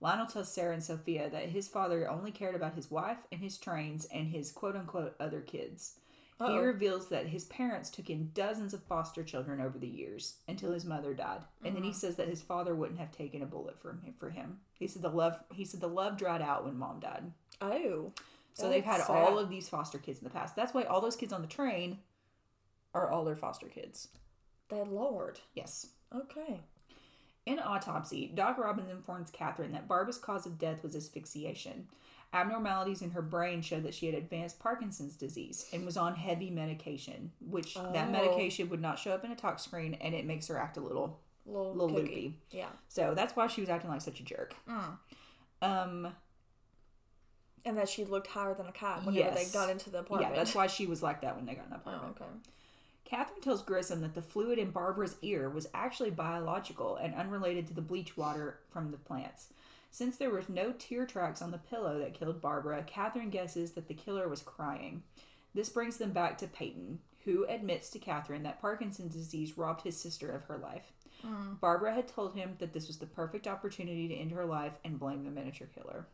Lionel 0.00 0.26
tells 0.26 0.52
Sara 0.52 0.74
and 0.74 0.84
Sofia 0.84 1.30
that 1.30 1.48
his 1.48 1.66
father 1.66 2.10
only 2.10 2.30
cared 2.30 2.54
about 2.54 2.74
his 2.74 2.90
wife 2.90 3.18
and 3.32 3.40
his 3.40 3.56
trains 3.56 4.04
and 4.06 4.28
his 4.28 4.52
quote 4.52 4.76
unquote 4.76 5.14
other 5.18 5.40
kids. 5.40 5.94
He 6.38 6.44
Uh-oh. 6.44 6.58
reveals 6.62 7.08
that 7.10 7.28
his 7.28 7.44
parents 7.44 7.90
took 7.90 8.10
in 8.10 8.32
dozens 8.34 8.74
of 8.74 8.82
foster 8.82 9.22
children 9.22 9.60
over 9.60 9.78
the 9.78 9.86
years 9.86 10.38
until 10.48 10.72
his 10.72 10.84
mother 10.84 11.14
died, 11.14 11.42
and 11.64 11.76
then 11.76 11.84
he 11.84 11.90
uh-huh. 11.90 11.98
says 11.98 12.16
that 12.16 12.28
his 12.28 12.42
father 12.42 12.74
wouldn't 12.74 12.98
have 12.98 13.12
taken 13.12 13.40
a 13.40 13.46
bullet 13.46 13.78
from 13.78 14.02
him 14.02 14.14
for 14.18 14.30
him. 14.30 14.58
He 14.78 14.88
said 14.88 15.02
the 15.02 15.10
love 15.10 15.38
he 15.52 15.64
said 15.64 15.80
the 15.80 15.86
love 15.86 16.16
dried 16.16 16.42
out 16.42 16.64
when 16.64 16.76
mom 16.76 16.98
died. 17.00 17.30
Oh. 17.60 18.12
So 18.54 18.68
they've 18.68 18.84
had 18.84 19.00
That's 19.00 19.10
all 19.10 19.38
of 19.38 19.50
these 19.50 19.68
foster 19.68 19.98
kids 19.98 20.18
in 20.20 20.24
the 20.24 20.30
past. 20.30 20.54
That's 20.54 20.72
why 20.72 20.84
all 20.84 21.00
those 21.00 21.16
kids 21.16 21.32
on 21.32 21.42
the 21.42 21.48
train 21.48 21.98
are 22.94 23.10
all 23.10 23.24
their 23.24 23.34
foster 23.34 23.66
kids. 23.66 24.08
That 24.68 24.90
Lord. 24.90 25.40
Yes. 25.54 25.88
Okay. 26.14 26.60
In 27.46 27.58
autopsy, 27.58 28.30
Doc 28.32 28.56
Robbins 28.56 28.90
informs 28.90 29.30
Catherine 29.30 29.72
that 29.72 29.88
Barbara's 29.88 30.18
cause 30.18 30.46
of 30.46 30.58
death 30.58 30.82
was 30.82 30.96
asphyxiation. 30.96 31.88
Abnormalities 32.34 33.00
in 33.00 33.10
her 33.12 33.22
brain 33.22 33.62
showed 33.62 33.84
that 33.84 33.94
she 33.94 34.06
had 34.06 34.14
advanced 34.14 34.58
Parkinson's 34.58 35.14
disease 35.16 35.66
and 35.72 35.86
was 35.86 35.96
on 35.96 36.16
heavy 36.16 36.50
medication, 36.50 37.30
which 37.40 37.74
that 37.74 38.08
Oh. 38.08 38.10
medication 38.10 38.68
would 38.70 38.80
not 38.80 38.98
show 38.98 39.12
up 39.12 39.24
in 39.24 39.30
a 39.30 39.36
tox 39.36 39.62
screen 39.62 39.94
and 39.94 40.14
it 40.14 40.24
makes 40.26 40.48
her 40.48 40.58
act 40.58 40.76
a 40.76 40.80
little 40.80 41.20
Little, 41.46 41.74
little 41.74 41.90
loopy. 41.96 42.38
Yeah. 42.50 42.70
So 42.88 43.14
that's 43.14 43.36
why 43.36 43.46
she 43.46 43.60
was 43.60 43.68
acting 43.70 43.90
like 43.90 44.00
such 44.00 44.18
a 44.20 44.24
jerk. 44.24 44.54
Um 45.62 46.14
And 47.66 47.78
that 47.78 47.88
she 47.88 48.04
looked 48.04 48.26
higher 48.26 48.52
than 48.54 48.66
a 48.66 48.72
cat 48.72 49.04
whenever 49.04 49.16
Yes. 49.30 49.46
they 49.52 49.58
got 49.58 49.70
into 49.70 49.88
the 49.90 50.00
apartment. 50.00 50.32
yeah, 50.32 50.36
that's 50.36 50.54
why 50.54 50.66
she 50.66 50.86
was 50.86 51.02
like 51.02 51.20
that 51.22 51.36
when 51.36 51.46
they 51.46 51.54
got 51.54 51.64
in 51.64 51.70
the 51.70 51.76
Oh, 51.76 51.80
apartment. 51.80 52.16
okay. 52.20 52.30
Catherine 53.06 53.40
tells 53.42 53.62
Grissom 53.62 54.00
that 54.00 54.14
the 54.14 54.22
fluid 54.22 54.58
in 54.58 54.70
Barbara's 54.70 55.16
ear 55.22 55.48
was 55.48 55.68
actually 55.72 56.10
biological 56.10 56.96
and 56.96 57.14
unrelated 57.14 57.66
to 57.68 57.74
the 57.74 57.80
bleach 57.82 58.16
water 58.16 58.58
from 58.70 58.90
the 58.90 58.96
plants. 58.96 59.48
Since 59.94 60.16
there 60.16 60.30
was 60.30 60.48
no 60.48 60.72
tear 60.72 61.06
tracks 61.06 61.40
on 61.40 61.52
the 61.52 61.58
pillow 61.58 62.00
that 62.00 62.14
killed 62.14 62.40
Barbara, 62.40 62.82
Catherine 62.84 63.30
guesses 63.30 63.74
that 63.74 63.86
the 63.86 63.94
killer 63.94 64.28
was 64.28 64.42
crying. 64.42 65.04
This 65.54 65.68
brings 65.68 65.98
them 65.98 66.10
back 66.10 66.36
to 66.38 66.48
Peyton, 66.48 66.98
who 67.24 67.44
admits 67.44 67.90
to 67.90 68.00
Catherine 68.00 68.42
that 68.42 68.60
Parkinson's 68.60 69.14
disease 69.14 69.56
robbed 69.56 69.82
his 69.82 69.96
sister 69.96 70.32
of 70.32 70.46
her 70.46 70.58
life. 70.58 70.90
Hmm. 71.22 71.54
Barbara 71.60 71.94
had 71.94 72.08
told 72.08 72.34
him 72.34 72.56
that 72.58 72.72
this 72.72 72.88
was 72.88 72.98
the 72.98 73.06
perfect 73.06 73.46
opportunity 73.46 74.08
to 74.08 74.16
end 74.16 74.32
her 74.32 74.44
life 74.44 74.72
and 74.84 74.98
blame 74.98 75.22
the 75.22 75.30
miniature 75.30 75.68
killer. 75.72 76.08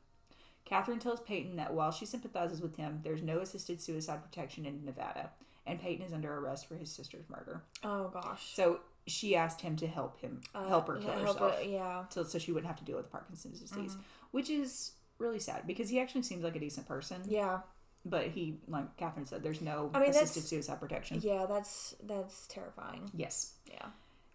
Catherine 0.66 0.98
tells 0.98 1.20
Peyton 1.20 1.56
that 1.56 1.72
while 1.72 1.90
she 1.90 2.04
sympathizes 2.04 2.60
with 2.60 2.76
him, 2.76 3.00
there's 3.02 3.22
no 3.22 3.38
assisted 3.38 3.80
suicide 3.80 4.22
protection 4.22 4.66
in 4.66 4.84
Nevada, 4.84 5.30
and 5.66 5.80
Peyton 5.80 6.04
is 6.04 6.12
under 6.12 6.36
arrest 6.36 6.68
for 6.68 6.74
his 6.74 6.92
sister's 6.92 7.30
murder. 7.30 7.62
Oh 7.82 8.08
gosh. 8.08 8.52
So 8.52 8.80
she 9.06 9.34
asked 9.34 9.60
him 9.62 9.76
to 9.76 9.86
help 9.86 10.20
him 10.20 10.40
help 10.54 10.88
her 10.88 10.96
Uh, 10.98 11.00
kill 11.00 11.10
help 11.12 11.26
herself, 11.38 11.58
her- 11.58 11.62
yeah. 11.64 12.04
so, 12.10 12.22
so 12.22 12.38
she 12.38 12.52
wouldn't 12.52 12.68
have 12.68 12.78
to 12.78 12.84
deal 12.84 12.96
with 12.96 13.10
Parkinson's 13.10 13.60
disease, 13.60 13.92
Mm-hmm. 13.92 14.02
which 14.32 14.50
is 14.50 14.92
really 15.18 15.38
sad 15.38 15.66
because 15.66 15.88
he 15.88 16.00
actually 16.00 16.22
seems 16.22 16.42
like 16.44 16.56
a 16.56 16.60
decent 16.60 16.86
person. 16.88 17.22
Yeah. 17.26 17.60
But 18.04 18.28
he, 18.28 18.58
like 18.66 18.96
Catherine 18.96 19.26
said, 19.26 19.42
there's 19.42 19.60
no 19.60 19.90
I 19.92 20.00
mean, 20.00 20.10
assisted 20.10 20.44
suicide 20.44 20.80
protection. 20.80 21.20
Yeah, 21.22 21.44
that's 21.46 21.94
that's 22.02 22.46
terrifying. 22.46 23.10
Yes. 23.14 23.54
Yeah. 23.70 23.86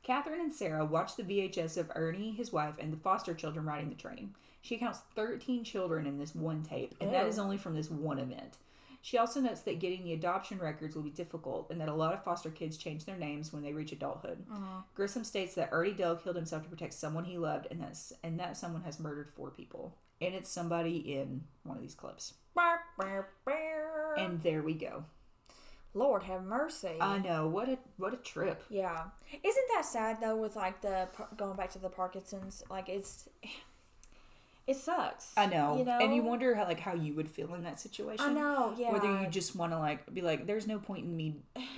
Catherine 0.03 0.39
and 0.39 0.53
Sara 0.53 0.85
watch 0.85 1.15
the 1.15 1.23
VHS 1.23 1.77
of 1.77 1.91
Ernie, 1.95 2.31
his 2.31 2.53
wife, 2.53 2.75
and 2.79 2.93
the 2.93 2.97
foster 2.97 3.33
children 3.33 3.65
riding 3.65 3.89
the 3.89 3.95
train. 3.95 4.35
She 4.61 4.77
counts 4.77 4.99
13 5.15 5.63
children 5.63 6.05
in 6.05 6.19
this 6.19 6.35
one 6.35 6.61
tape, 6.61 6.93
and 7.01 7.11
that 7.11 7.23
Ew. 7.23 7.29
is 7.29 7.39
only 7.39 7.57
from 7.57 7.73
this 7.73 7.89
one 7.89 8.19
event. 8.19 8.57
She 9.05 9.19
also 9.19 9.39
notes 9.39 9.61
that 9.61 9.77
getting 9.77 10.03
the 10.03 10.13
adoption 10.13 10.57
records 10.57 10.95
will 10.95 11.03
be 11.03 11.11
difficult 11.11 11.69
and 11.69 11.79
that 11.79 11.89
a 11.89 11.93
lot 11.93 12.15
of 12.15 12.23
foster 12.23 12.49
kids 12.49 12.75
change 12.75 13.05
their 13.05 13.15
names 13.15 13.53
when 13.53 13.61
they 13.61 13.71
reach 13.71 13.91
adulthood. 13.91 14.43
Grissom 14.95 15.23
states 15.23 15.53
that 15.53 15.69
Ernie 15.71 15.91
Dell 15.91 16.15
killed 16.15 16.35
himself 16.35 16.63
to 16.63 16.69
protect 16.69 16.95
someone 16.95 17.23
he 17.25 17.37
loved 17.37 17.67
and 17.69 17.79
that's 17.79 18.13
and 18.23 18.39
that 18.39 18.57
someone 18.57 18.81
has 18.81 18.99
murdered 18.99 19.29
four 19.29 19.51
people. 19.51 19.95
And 20.19 20.33
it's 20.33 20.49
somebody 20.49 20.97
in 20.97 21.43
one 21.61 21.77
of 21.77 21.83
these 21.83 21.93
clips. 21.93 22.33
And 24.17 24.41
there 24.41 24.63
we 24.63 24.73
go. 24.73 25.05
Lord 25.93 26.23
have 26.23 26.43
mercy. 26.43 26.97
I 26.99 27.19
know 27.19 27.47
what 27.47 27.69
a 27.69 27.77
what 27.97 28.15
a 28.15 28.17
trip. 28.17 28.63
yeah. 28.71 29.03
Isn't 29.31 29.65
that 29.75 29.85
sad 29.85 30.17
though? 30.19 30.35
With 30.35 30.55
like 30.55 30.81
the 30.81 31.09
going 31.37 31.55
back 31.55 31.69
to 31.73 31.79
the 31.79 31.89
Parkinson's, 31.89 32.63
like 32.71 32.89
it's 32.89 33.29
it 34.67 34.75
sucks. 34.77 35.31
I 35.37 35.45
know. 35.45 35.77
You 35.77 35.85
know. 35.85 35.99
And 36.01 36.15
you 36.15 36.23
wonder 36.23 36.55
how 36.55 36.65
like 36.65 36.79
how 36.79 36.93
you 36.95 37.13
would 37.13 37.29
feel 37.29 37.53
in 37.53 37.63
that 37.63 37.79
situation. 37.79 38.25
I 38.25 38.33
know. 38.33 38.73
Yeah. 38.77 38.91
Whether 38.91 39.21
you 39.21 39.27
just 39.27 39.55
want 39.55 39.71
to 39.73 39.79
like 39.79 40.11
be 40.13 40.21
like, 40.21 40.47
there's 40.47 40.65
no 40.67 40.79
point 40.79 41.05
in 41.05 41.15
me 41.15 41.35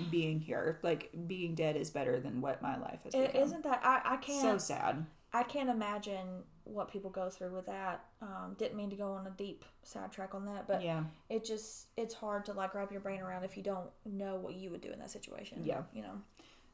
being 0.10 0.40
here. 0.40 0.80
Like 0.84 1.12
being 1.28 1.54
dead 1.56 1.76
is 1.76 1.90
better 1.90 2.20
than 2.20 2.40
what 2.42 2.62
my 2.62 2.78
life 2.78 3.04
has 3.04 3.14
It, 3.14 3.34
become. 3.34 3.42
isn't 3.48 3.64
that 3.64 3.82
I? 3.84 4.02
I 4.14 4.18
can't. 4.18 4.42
so 4.42 4.58
sad. 4.58 5.06
I 5.34 5.44
can't 5.44 5.70
imagine 5.70 6.44
what 6.64 6.90
people 6.90 7.10
go 7.10 7.30
through 7.30 7.54
with 7.54 7.66
that. 7.66 8.06
Um, 8.22 8.56
didn't 8.58 8.78
mean 8.78 8.90
to 8.90 8.96
go 8.96 9.12
on 9.12 9.28
a 9.28 9.32
deep 9.32 9.66
sidetrack 9.84 10.34
on 10.34 10.46
that, 10.46 10.68
but 10.68 10.82
Yeah. 10.82 11.04
it 11.30 11.44
just 11.44 11.88
it's 11.98 12.14
hard 12.14 12.46
to 12.46 12.54
like 12.54 12.74
wrap 12.74 12.92
your 12.92 13.02
brain 13.02 13.20
around 13.20 13.44
if 13.44 13.58
you 13.58 13.64
don't 13.64 13.90
know 14.06 14.36
what 14.38 14.56
you 14.56 14.70
would 14.72 14.82
do 14.82 14.92
in 14.92 15.00
that 15.00 15.12
situation. 15.12 15.64
Yeah. 15.66 15.82
you 15.94 16.02
know. 16.02 16.22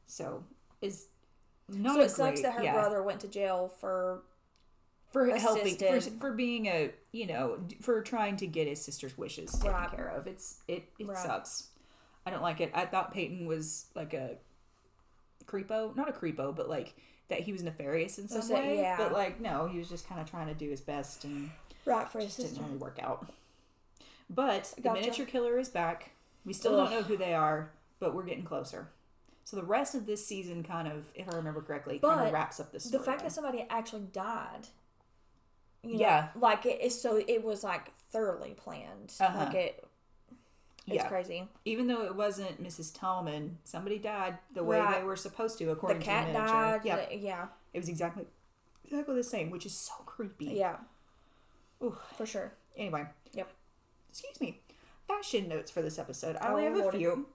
So 0.06 0.44
is 0.80 1.06
not 1.68 1.96
so 1.96 2.02
it 2.02 2.10
sucks 2.10 2.42
that 2.42 2.52
her 2.54 2.62
yeah. 2.62 2.74
brother 2.74 3.02
went 3.02 3.20
to 3.20 3.28
jail 3.28 3.72
for 3.80 4.22
for 5.14 5.24
helping 5.36 5.76
for, 5.76 6.00
for 6.00 6.32
being 6.32 6.66
a 6.66 6.90
you 7.12 7.26
know 7.26 7.58
for 7.80 8.02
trying 8.02 8.36
to 8.36 8.46
get 8.46 8.66
his 8.68 8.82
sister's 8.84 9.16
wishes 9.16 9.52
taken 9.52 9.70
Right. 9.70 9.90
care 9.90 10.08
of. 10.08 10.26
It's 10.26 10.58
it 10.68 10.84
it 10.98 11.06
Right. 11.08 11.16
sucks. 11.16 11.68
I 12.26 12.30
don't 12.30 12.42
like 12.42 12.60
it. 12.60 12.70
I 12.74 12.84
thought 12.84 13.12
Peyton 13.14 13.46
was 13.46 13.86
like 13.94 14.12
a 14.12 14.36
creepo, 15.46 15.94
not 15.96 16.08
a 16.08 16.12
creepo, 16.12 16.54
but 16.54 16.68
like 16.68 16.94
that 17.28 17.40
he 17.40 17.52
was 17.52 17.62
nefarious 17.62 18.18
in 18.18 18.28
some 18.28 18.42
So, 18.42 18.54
way. 18.54 18.76
yeah. 18.78 18.96
But 18.98 19.12
like 19.12 19.40
no, 19.40 19.66
he 19.68 19.78
was 19.78 19.88
just 19.88 20.06
kind 20.08 20.20
of 20.20 20.28
trying 20.28 20.48
to 20.48 20.54
do 20.54 20.68
his 20.68 20.80
best 20.80 21.24
and 21.24 21.50
right 21.86 22.08
for 22.08 22.18
his 22.18 22.36
just 22.36 22.54
didn't 22.54 22.66
really 22.66 22.76
work 22.78 22.98
out. 23.02 23.30
But 24.28 24.74
the 24.82 24.92
miniature 24.92 25.26
killer 25.26 25.58
is 25.58 25.68
back. 25.68 26.10
We 26.44 26.52
still 26.52 26.76
don't 26.76 26.90
know 26.90 27.02
who 27.02 27.16
they 27.16 27.34
are, 27.34 27.70
but 28.00 28.14
we're 28.14 28.24
getting 28.24 28.44
closer. 28.44 28.88
So 29.44 29.56
the 29.56 29.62
rest 29.64 29.94
of 29.94 30.06
this 30.06 30.26
season 30.26 30.62
kind 30.62 30.88
of, 30.88 31.04
if 31.14 31.28
I 31.30 31.36
remember 31.36 31.60
correctly, 31.60 31.98
kind 31.98 32.26
of 32.26 32.32
wraps 32.32 32.58
up 32.58 32.72
this 32.72 32.84
The 32.84 32.88
story. 32.88 32.98
The 33.00 33.04
fact 33.04 33.22
that 33.22 33.32
somebody 33.32 33.66
actually 33.68 34.04
died. 34.12 34.68
You 35.84 35.94
know, 35.94 36.00
Yeah. 36.00 36.28
like 36.36 36.66
it 36.66 36.80
is 36.80 37.00
so 37.00 37.16
it 37.26 37.42
was 37.44 37.62
like 37.64 37.90
thoroughly 38.10 38.54
planned. 38.54 39.12
Uh-huh. 39.20 39.38
Like 39.44 39.54
it, 39.54 39.84
it's 40.86 40.96
Yeah. 40.96 41.08
crazy. 41.08 41.48
even 41.64 41.86
though 41.86 42.02
it 42.04 42.14
wasn't 42.14 42.62
Mrs. 42.62 42.92
Tallman, 42.98 43.58
somebody 43.64 43.98
died 43.98 44.38
the 44.52 44.62
way 44.64 44.78
Right. 44.80 44.98
they 44.98 45.04
were 45.04 45.16
supposed 45.16 45.58
to 45.58 45.66
The 45.66 45.72
according 45.72 46.00
to 46.00 46.04
cat 46.04 46.26
the 46.26 46.32
miniature. 46.32 46.54
died. 46.56 46.80
Yeah, 46.84 47.06
the- 47.06 47.16
yeah, 47.16 47.46
it 47.72 47.78
was 47.78 47.88
exactly 47.88 48.26
exactly 48.84 49.14
the 49.16 49.22
same, 49.24 49.50
which 49.50 49.64
is 49.66 49.74
so 49.74 49.94
creepy. 50.04 50.46
yeah, 50.46 50.76
Ooh. 51.82 51.96
for 52.16 52.26
sure. 52.26 52.52
Anyway, 52.76 53.06
Yep. 53.32 53.50
excuse 54.10 54.40
me. 54.40 54.60
Fashion 55.08 55.48
notes 55.48 55.70
for 55.70 55.82
this 55.82 55.98
episode. 55.98 56.36
I 56.36 56.48
only 56.48 56.66
Oh, 56.66 56.68
have 56.70 56.76
a 56.76 56.82
Lordy. 56.82 56.98
few. 56.98 57.26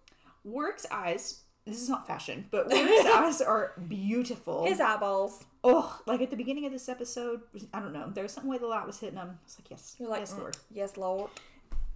Work's 0.43 0.85
eyes. 0.91 1.41
This 1.65 1.81
is 1.81 1.89
not 1.89 2.07
fashion, 2.07 2.47
but 2.51 2.67
Work's 2.67 3.05
eyes 3.05 3.41
are 3.41 3.73
beautiful. 3.88 4.65
His 4.65 4.79
eyeballs. 4.79 5.43
Oh, 5.63 6.00
like 6.06 6.22
at 6.22 6.30
the 6.30 6.38
beginning 6.38 6.65
of 6.65 6.72
this 6.72 6.88
episode, 6.88 7.41
I 7.74 7.80
don't 7.80 7.91
know. 7.93 8.10
There 8.13 8.24
was 8.24 8.32
something 8.32 8.50
way 8.50 8.58
the 8.58 8.67
light 8.67 8.88
was 8.88 9.00
hitting 9.00 9.17
him. 9.17 9.28
I 9.32 9.43
was 9.43 9.58
like, 9.60 9.69
yes, 9.69 9.95
You're 10.00 10.10
like, 10.10 10.22
yes, 10.22 10.34
mm, 10.34 10.39
Lord. 10.39 10.58
yes, 10.72 10.98
Lord. 10.98 11.30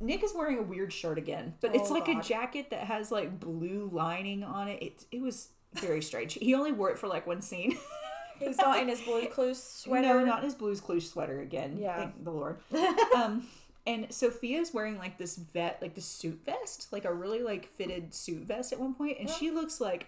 Nick 0.02 0.22
is 0.24 0.34
wearing 0.36 0.58
a 0.60 0.64
weird 0.64 0.92
shirt 0.92 1.18
again, 1.18 1.54
but 1.62 1.74
it's 1.74 1.90
Oh, 1.90 1.94
like 1.94 2.10
a 2.10 2.22
jacket 2.22 2.72
that 2.72 2.82
has 2.82 3.10
like 3.12 3.40
blue 3.40 3.90
lining 3.94 4.44
on 4.44 4.68
it. 4.68 4.82
It 4.84 5.06
it 5.12 5.22
was 5.22 5.50
very 5.76 6.02
strange. 6.02 6.34
he 6.34 6.54
only 6.54 6.72
wore 6.74 6.90
it 6.92 7.00
for 7.00 7.08
like 7.08 7.26
one 7.26 7.42
scene. 7.42 7.78
He's 8.40 8.58
not 8.58 8.80
in 8.82 8.90
his 8.90 9.00
blue 9.06 9.28
clues 9.28 9.62
sweater. 9.64 10.08
No, 10.20 10.26
not 10.26 10.40
in 10.40 10.46
his 10.46 10.56
Blues 10.56 10.82
Clues 10.82 11.10
sweater 11.10 11.40
again. 11.40 11.78
Yeah. 11.80 11.96
Thank 11.98 12.24
the 12.24 12.32
Lord. 12.32 12.58
um, 13.16 13.48
and 13.88 14.10
Sofia's 14.10 14.74
wearing 14.74 14.98
like 14.98 15.18
this 15.18 15.38
vet, 15.38 15.78
like 15.82 15.94
the 15.96 16.02
suit 16.02 16.42
vest, 16.46 16.88
like 16.92 17.06
a 17.06 17.14
really 17.14 17.42
like 17.44 17.68
fitted 17.68 18.14
suit 18.14 18.42
vest 18.42 18.74
at 18.74 18.80
one 18.80 18.94
point, 18.96 19.18
and 19.20 19.30
she 19.30 19.52
looks 19.52 19.80
like 19.80 20.08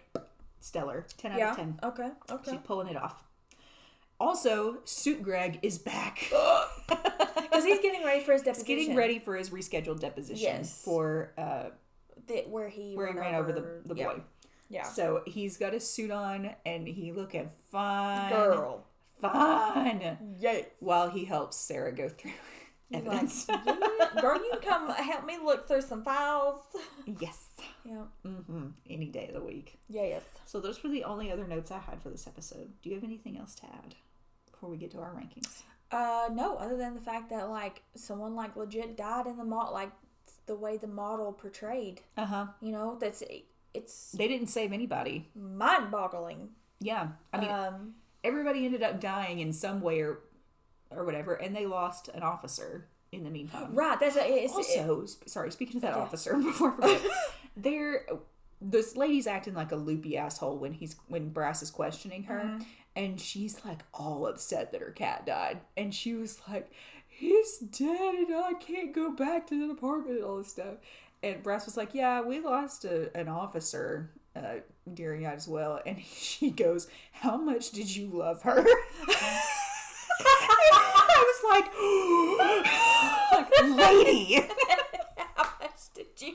stellar. 0.60 1.06
Ten 1.18 1.32
out 1.34 1.38
Yeah. 1.39 1.52
of 1.52 1.56
ten. 1.58 1.80
Okay. 1.84 2.10
Okay. 2.30 2.52
She's 2.52 2.60
pulling 2.65 2.88
it 2.88 2.98
off. 2.98 3.24
Also, 4.19 4.78
Suit 4.86 5.21
Greg 5.21 5.60
is 5.62 5.78
back. 5.78 6.32
Because 7.36 7.63
he's 7.65 7.80
getting 7.82 8.04
ready 8.04 8.21
for 8.21 8.34
his 8.34 8.41
He's 8.41 8.45
deposition. 8.47 8.75
getting 8.75 8.95
ready 8.97 9.19
for 9.19 9.36
his 9.36 9.49
rescheduled 9.49 9.99
deposition 10.01 10.43
Yes. 10.43 10.82
for 10.84 11.32
uh, 11.38 11.69
That- 12.28 12.49
where 12.49 12.67
he 12.67 12.95
where 12.95 13.12
he 13.13 13.17
ran 13.17 13.36
over 13.36 13.54
the, 13.54 13.82
the 13.86 13.95
yeah. 13.95 14.08
boy. 14.08 14.21
Yeah. 14.69 14.84
So 14.84 15.21
he's 15.25 15.56
got 15.58 15.71
his 15.71 15.89
suit 15.89 16.12
on 16.12 16.49
and 16.65 16.86
he 16.88 17.12
looking 17.13 17.49
fine. 17.71 18.30
Girl. 18.32 18.84
Fine. 19.21 20.17
Yes. 20.39 20.65
While 20.80 21.10
he 21.12 21.23
helps 21.25 21.56
Sara 21.58 21.93
go 21.93 22.10
through 22.10 22.32
Like, 22.91 23.04
yeah, 23.04 24.21
girl, 24.21 24.36
you 24.38 24.50
can 24.54 24.62
come 24.62 24.89
help 24.89 25.26
me 25.26 25.38
look 25.43 25.67
through 25.67 25.82
some 25.82 26.04
files. 26.04 26.60
yes. 27.19 27.50
Yeah. 27.84 28.04
Mm-hmm. 28.26 28.67
Any 28.89 29.08
day 29.08 29.28
of 29.28 29.34
the 29.34 29.41
week. 29.43 29.78
Yes. 29.89 30.24
So 30.45 30.60
those 30.60 30.84
were 30.84 30.89
the 30.89 31.04
only 31.04 31.32
other 31.32 31.45
notes 31.48 31.71
I 31.71 31.80
had 31.80 32.02
for 32.02 32.10
this 32.10 32.28
episode. 32.28 32.69
Do 32.82 32.89
you 32.89 32.95
have 32.95 33.04
anything 33.04 33.38
else 33.38 33.56
to 33.56 33.65
add 33.65 33.95
before 34.52 34.69
we 34.69 34.78
get 34.78 34.91
to 34.91 35.00
our 35.00 35.12
rankings? 35.12 35.62
Uh, 35.91 36.30
no, 36.32 36.58
other 36.58 36.78
than 36.78 36.93
the 36.95 37.02
fact 37.02 37.30
that 37.32 37.50
like 37.50 37.82
someone 37.95 38.36
like 38.36 38.56
legit 38.56 38.95
died 38.98 39.28
in 39.28 39.38
the 39.38 39.43
model, 39.43 39.74
like 39.74 39.91
the 40.45 40.56
way 40.56 40.78
the 40.78 40.88
model 40.88 41.32
portrayed. 41.34 42.02
Uh 42.17 42.26
huh. 42.26 42.45
You 42.62 42.71
know, 42.71 42.98
that's 43.00 43.24
it's 43.74 44.12
They 44.12 44.28
didn't 44.28 44.48
save 44.48 44.71
anybody. 44.74 45.28
mind-boggling. 45.36 46.50
Yeah. 46.80 47.10
I 47.34 47.39
mean, 47.39 47.50
Um, 47.50 47.93
everybody 48.24 48.65
ended 48.65 48.84
up 48.84 49.00
dying 49.00 49.39
in 49.39 49.52
some 49.54 49.82
way 49.82 50.02
or, 50.02 50.19
or 50.95 51.03
whatever, 51.05 51.34
and 51.36 51.55
they 51.55 51.65
lost 51.65 52.10
an 52.13 52.23
officer 52.23 52.88
in 53.12 53.23
the 53.23 53.29
meantime. 53.29 53.73
right. 53.75 53.99
That's 53.99 54.15
a, 54.17 54.25
it's, 54.43 54.53
Also, 54.53 55.05
sp- 55.08 55.29
sorry, 55.29 55.51
speaking 55.51 55.77
of 55.77 55.81
that 55.84 55.93
officer, 55.93 56.36
before 56.38 56.71
I 56.73 56.75
forget, 56.97 57.01
there, 57.55 58.05
this 58.62 58.95
lady's 58.97 59.27
acting 59.27 59.53
like 59.53 59.71
a 59.71 59.75
loopy 59.75 60.17
asshole 60.17 60.58
when 60.58 60.73
he's 60.73 60.95
when 61.08 61.29
Brass 61.29 61.62
is 61.62 61.71
questioning 61.71 62.23
her, 62.23 62.39
Mm-hmm. 62.43 62.63
and 62.95 63.19
she's 63.19 63.63
like 63.65 63.81
all 63.93 64.27
upset 64.27 64.71
that 64.71 64.81
her 64.81 64.91
cat 64.91 65.25
died, 65.25 65.60
and 65.77 65.93
she 65.93 66.13
was 66.13 66.41
like, 66.49 66.71
"He's 67.08 67.58
dead, 67.60 68.15
and 68.15 68.34
I 68.36 68.53
can't 68.60 68.93
go 68.93 69.12
back 69.12 69.47
to 69.47 69.67
the 69.67 69.73
apartment 69.73 70.17
and 70.17 70.25
all 70.25 70.38
this 70.38 70.49
stuff." 70.49 70.75
And 71.23 71.41
Brass 71.43 71.65
was 71.65 71.77
like, 71.77 71.93
"Yeah, 71.93 72.21
we 72.21 72.39
lost 72.39 72.86
a, 72.86 73.15
an 73.17 73.27
officer." 73.27 74.12
Uh, 74.36 74.55
during 74.93 75.23
that 75.23 75.36
as 75.36 75.47
well, 75.47 75.79
and 75.86 75.97
she 76.03 76.51
goes, 76.51 76.89
"How 77.13 77.38
much 77.38 77.71
did 77.71 77.95
you 77.95 78.08
love 78.08 78.41
her?" 78.41 78.65
Like, 81.49 81.65
like, 83.31 83.49
lady. 83.77 84.36
how 85.36 85.49
much 85.62 85.93
did 85.93 86.08
you? 86.19 86.34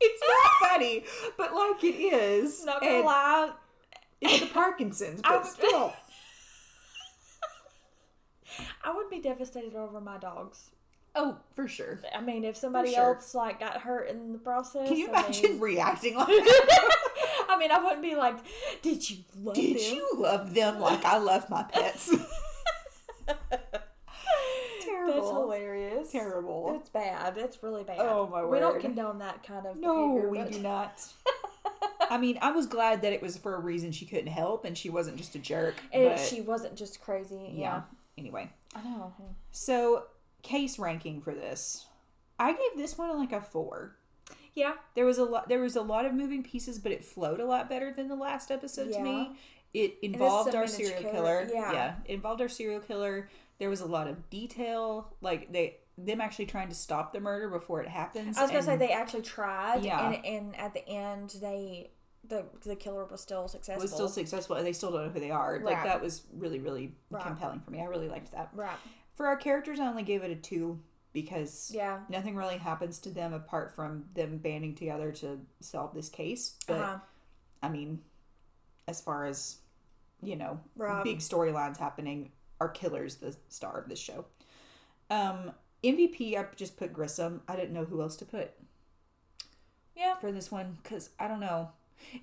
it's 0.00 0.22
not 0.28 0.68
funny, 0.70 1.04
but 1.36 1.54
like 1.54 1.84
it 1.84 1.96
is. 1.96 2.64
Not 2.64 2.80
gonna 2.80 2.92
And 2.96 3.04
lie. 3.04 3.50
It's 4.20 4.40
the 4.40 4.46
Parkinson's, 4.46 5.20
I 5.24 5.30
but 5.30 5.40
was- 5.42 5.52
still. 5.52 5.92
I 8.84 8.92
would 8.94 9.10
be 9.10 9.18
devastated 9.20 9.74
over 9.76 10.00
my 10.00 10.18
dogs. 10.18 10.70
Oh, 11.14 11.36
for 11.54 11.68
sure. 11.68 12.00
I 12.16 12.22
mean, 12.22 12.42
if 12.44 12.56
somebody 12.56 12.94
sure. 12.94 13.14
else 13.14 13.34
like 13.34 13.60
got 13.60 13.82
hurt 13.82 14.08
in 14.08 14.32
the 14.32 14.38
process, 14.38 14.88
Can 14.88 14.96
you 14.96 15.08
I 15.08 15.20
imagine 15.20 15.50
mean- 15.52 15.60
reacting 15.60 16.16
like 16.16 16.26
that? 16.28 16.96
I 17.50 17.58
mean, 17.58 17.70
I 17.70 17.78
wouldn't 17.82 18.00
be 18.02 18.14
like, 18.14 18.36
"Did 18.80 19.08
you 19.10 19.18
love 19.42 19.54
Did 19.54 19.76
them?" 19.78 19.94
you 19.94 20.08
love 20.16 20.54
them 20.54 20.80
like 20.80 21.04
I 21.04 21.18
love 21.18 21.50
my 21.50 21.64
pets? 21.64 22.14
Terrible. 24.82 25.12
That's 25.14 25.30
hilarious. 25.30 26.10
Terrible. 26.12 26.76
It's 26.80 26.90
bad. 26.90 27.36
It's 27.38 27.62
really 27.62 27.84
bad. 27.84 27.98
Oh, 28.00 28.28
my 28.30 28.42
word. 28.42 28.50
We 28.50 28.58
don't 28.58 28.80
condone 28.80 29.18
that 29.18 29.42
kind 29.46 29.66
of 29.66 29.76
No, 29.76 30.08
behavior. 30.14 30.28
we 30.30 30.38
but- 30.38 30.52
do 30.52 30.58
not. 30.60 31.06
I 32.10 32.18
mean, 32.18 32.38
I 32.42 32.50
was 32.52 32.66
glad 32.66 33.02
that 33.02 33.12
it 33.12 33.22
was 33.22 33.38
for 33.38 33.54
a 33.54 33.60
reason 33.60 33.90
she 33.92 34.04
couldn't 34.04 34.26
help 34.26 34.64
and 34.64 34.76
she 34.76 34.90
wasn't 34.90 35.16
just 35.16 35.34
a 35.34 35.38
jerk. 35.38 35.76
And 35.92 36.10
but 36.10 36.18
she 36.18 36.40
wasn't 36.42 36.76
just 36.76 37.00
crazy. 37.00 37.52
yeah. 37.54 37.60
Yeah. 37.60 37.82
Anyway, 38.18 38.50
I 38.74 38.82
know. 38.82 39.14
so 39.50 40.04
case 40.42 40.78
ranking 40.78 41.22
for 41.22 41.32
this, 41.32 41.86
I 42.38 42.52
gave 42.52 42.76
this 42.76 42.98
one 42.98 43.16
like 43.18 43.32
a 43.32 43.40
four. 43.40 43.96
Yeah. 44.54 44.74
There 44.94 45.06
was 45.06 45.16
a 45.16 45.24
lot. 45.24 45.48
There 45.48 45.60
was 45.60 45.76
a 45.76 45.80
lot 45.80 46.04
of 46.04 46.12
moving 46.12 46.42
pieces, 46.42 46.78
but 46.78 46.92
it 46.92 47.02
flowed 47.04 47.40
a 47.40 47.46
lot 47.46 47.70
better 47.70 47.90
than 47.90 48.08
the 48.08 48.14
last 48.16 48.50
episode 48.50 48.92
to 48.92 49.00
me. 49.00 49.30
It 49.74 49.96
involved 50.02 50.54
our 50.54 50.66
serial 50.66 51.00
killer, 51.00 51.46
killer. 51.46 51.48
yeah. 51.52 51.94
it 52.04 52.12
involved 52.14 52.40
our 52.40 52.48
serial 52.48 52.80
killer. 52.80 53.28
There 53.58 53.70
was 53.70 53.80
a 53.80 53.86
lot 53.86 54.06
of 54.08 54.28
detail, 54.30 55.12
like 55.20 55.52
they 55.52 55.78
them 55.98 56.20
actually 56.20 56.46
trying 56.46 56.68
to 56.68 56.74
stop 56.74 57.12
the 57.12 57.20
murder 57.20 57.48
before 57.48 57.80
it 57.82 57.88
happens. 57.88 58.36
I 58.38 58.42
was 58.42 58.50
gonna 58.50 58.62
say 58.62 58.76
they 58.76 58.92
actually 58.92 59.22
tried. 59.22 59.84
Yeah. 59.84 60.10
And, 60.10 60.24
and 60.24 60.56
at 60.56 60.74
the 60.74 60.86
end, 60.88 61.36
they 61.40 61.90
the 62.28 62.44
the 62.64 62.76
killer 62.76 63.04
was 63.04 63.20
still 63.20 63.48
successful. 63.48 63.82
was 63.82 63.92
still 63.92 64.08
successful, 64.08 64.56
and 64.56 64.66
they 64.66 64.72
still 64.72 64.90
don't 64.92 65.06
know 65.06 65.10
who 65.10 65.20
they 65.20 65.30
are. 65.30 65.58
Like 65.60 65.82
that 65.84 66.00
was 66.02 66.22
really, 66.34 66.60
really 66.60 66.94
Right. 67.10 67.24
compelling 67.24 67.60
for 67.60 67.70
me. 67.70 67.80
I 67.80 67.84
really 67.84 68.08
liked 68.08 68.32
that. 68.32 68.50
right. 68.54 68.76
For 69.14 69.26
our 69.26 69.36
characters, 69.36 69.78
I 69.80 69.86
only 69.88 70.02
gave 70.02 70.22
it 70.22 70.30
a 70.30 70.36
two 70.36 70.80
because 71.12 71.70
Yeah. 71.74 72.00
nothing 72.08 72.34
really 72.36 72.56
happens 72.56 72.98
to 73.00 73.10
them 73.10 73.32
apart 73.34 73.74
from 73.74 74.06
them 74.14 74.38
banding 74.38 74.74
together 74.74 75.12
to 75.12 75.40
solve 75.60 75.94
this 75.94 76.08
case. 76.08 76.56
But 76.66 76.80
Uh-huh. 76.80 76.98
I 77.62 77.68
mean, 77.68 78.02
as 78.88 79.00
far 79.02 79.26
as 79.26 79.58
you 80.22 80.36
know, 80.36 80.60
Right. 80.76 81.02
big 81.04 81.18
storylines 81.18 81.78
happening, 81.78 82.32
our 82.60 82.68
killer's 82.68 83.16
the 83.16 83.36
star 83.48 83.78
of 83.78 83.88
this 83.88 83.98
show. 83.98 84.24
Um, 85.10 85.52
MVP, 85.82 86.36
I 86.36 86.46
just 86.54 86.76
put 86.76 86.92
Grissom. 86.92 87.42
I 87.48 87.56
didn't 87.56 87.72
know 87.72 87.84
who 87.84 88.00
else 88.00 88.16
to 88.16 88.24
put 88.24 88.52
Yeah. 89.96 90.16
for 90.16 90.32
this 90.32 90.50
one 90.50 90.78
because 90.82 91.10
I 91.18 91.28
don't 91.28 91.40
know. 91.40 91.70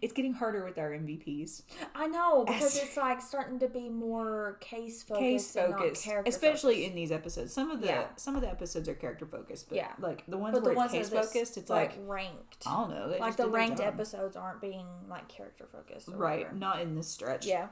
It's 0.02 0.12
getting 0.12 0.34
harder 0.34 0.66
with 0.66 0.78
our 0.78 0.92
MVPs. 0.92 1.64
I 1.96 2.08
know 2.08 2.44
because 2.44 2.76
As- 2.76 2.84
it's 2.84 2.98
like 2.98 3.22
starting 3.22 3.60
to 3.60 3.68
be 3.70 3.88
more 3.88 4.58
case 4.60 5.04
focused, 5.04 5.22
case 5.22 5.54
focused, 5.54 6.06
especially 6.26 6.76
focused. 6.76 6.90
in 6.90 6.96
these 6.96 7.12
episodes. 7.14 7.54
Some 7.54 7.72
of 7.72 7.80
the 7.80 7.88
Yeah. 7.88 8.08
some 8.18 8.36
of 8.36 8.42
the 8.42 8.50
episodes 8.50 8.90
are 8.90 8.94
character 8.96 9.26
focused, 9.26 9.70
but 9.70 9.78
Yeah. 9.78 9.94
like 10.00 10.26
the 10.28 10.38
ones 10.38 10.54
But 10.56 10.64
where 10.64 10.74
the 10.74 10.78
ones 10.78 10.94
it's 10.94 10.98
case 10.98 11.10
that 11.12 11.18
are 11.18 11.22
this, 11.22 11.32
focused, 11.34 11.58
it's 11.58 11.70
like, 11.70 11.92
like, 11.92 12.00
ranked. 12.10 12.68
I 12.68 12.76
don't 12.76 12.90
know, 12.90 13.18
like 13.20 13.38
the 13.38 13.48
ranked 13.48 13.80
episodes 13.80 14.36
aren't 14.36 14.60
being 14.60 14.86
like 15.08 15.30
character 15.30 15.66
focused. 15.72 16.10
right? 16.10 16.40
whatever. 16.40 16.56
Not 16.56 16.82
in 16.82 16.96
this 16.96 17.08
stretch. 17.08 17.46
Yeah. 17.46 17.70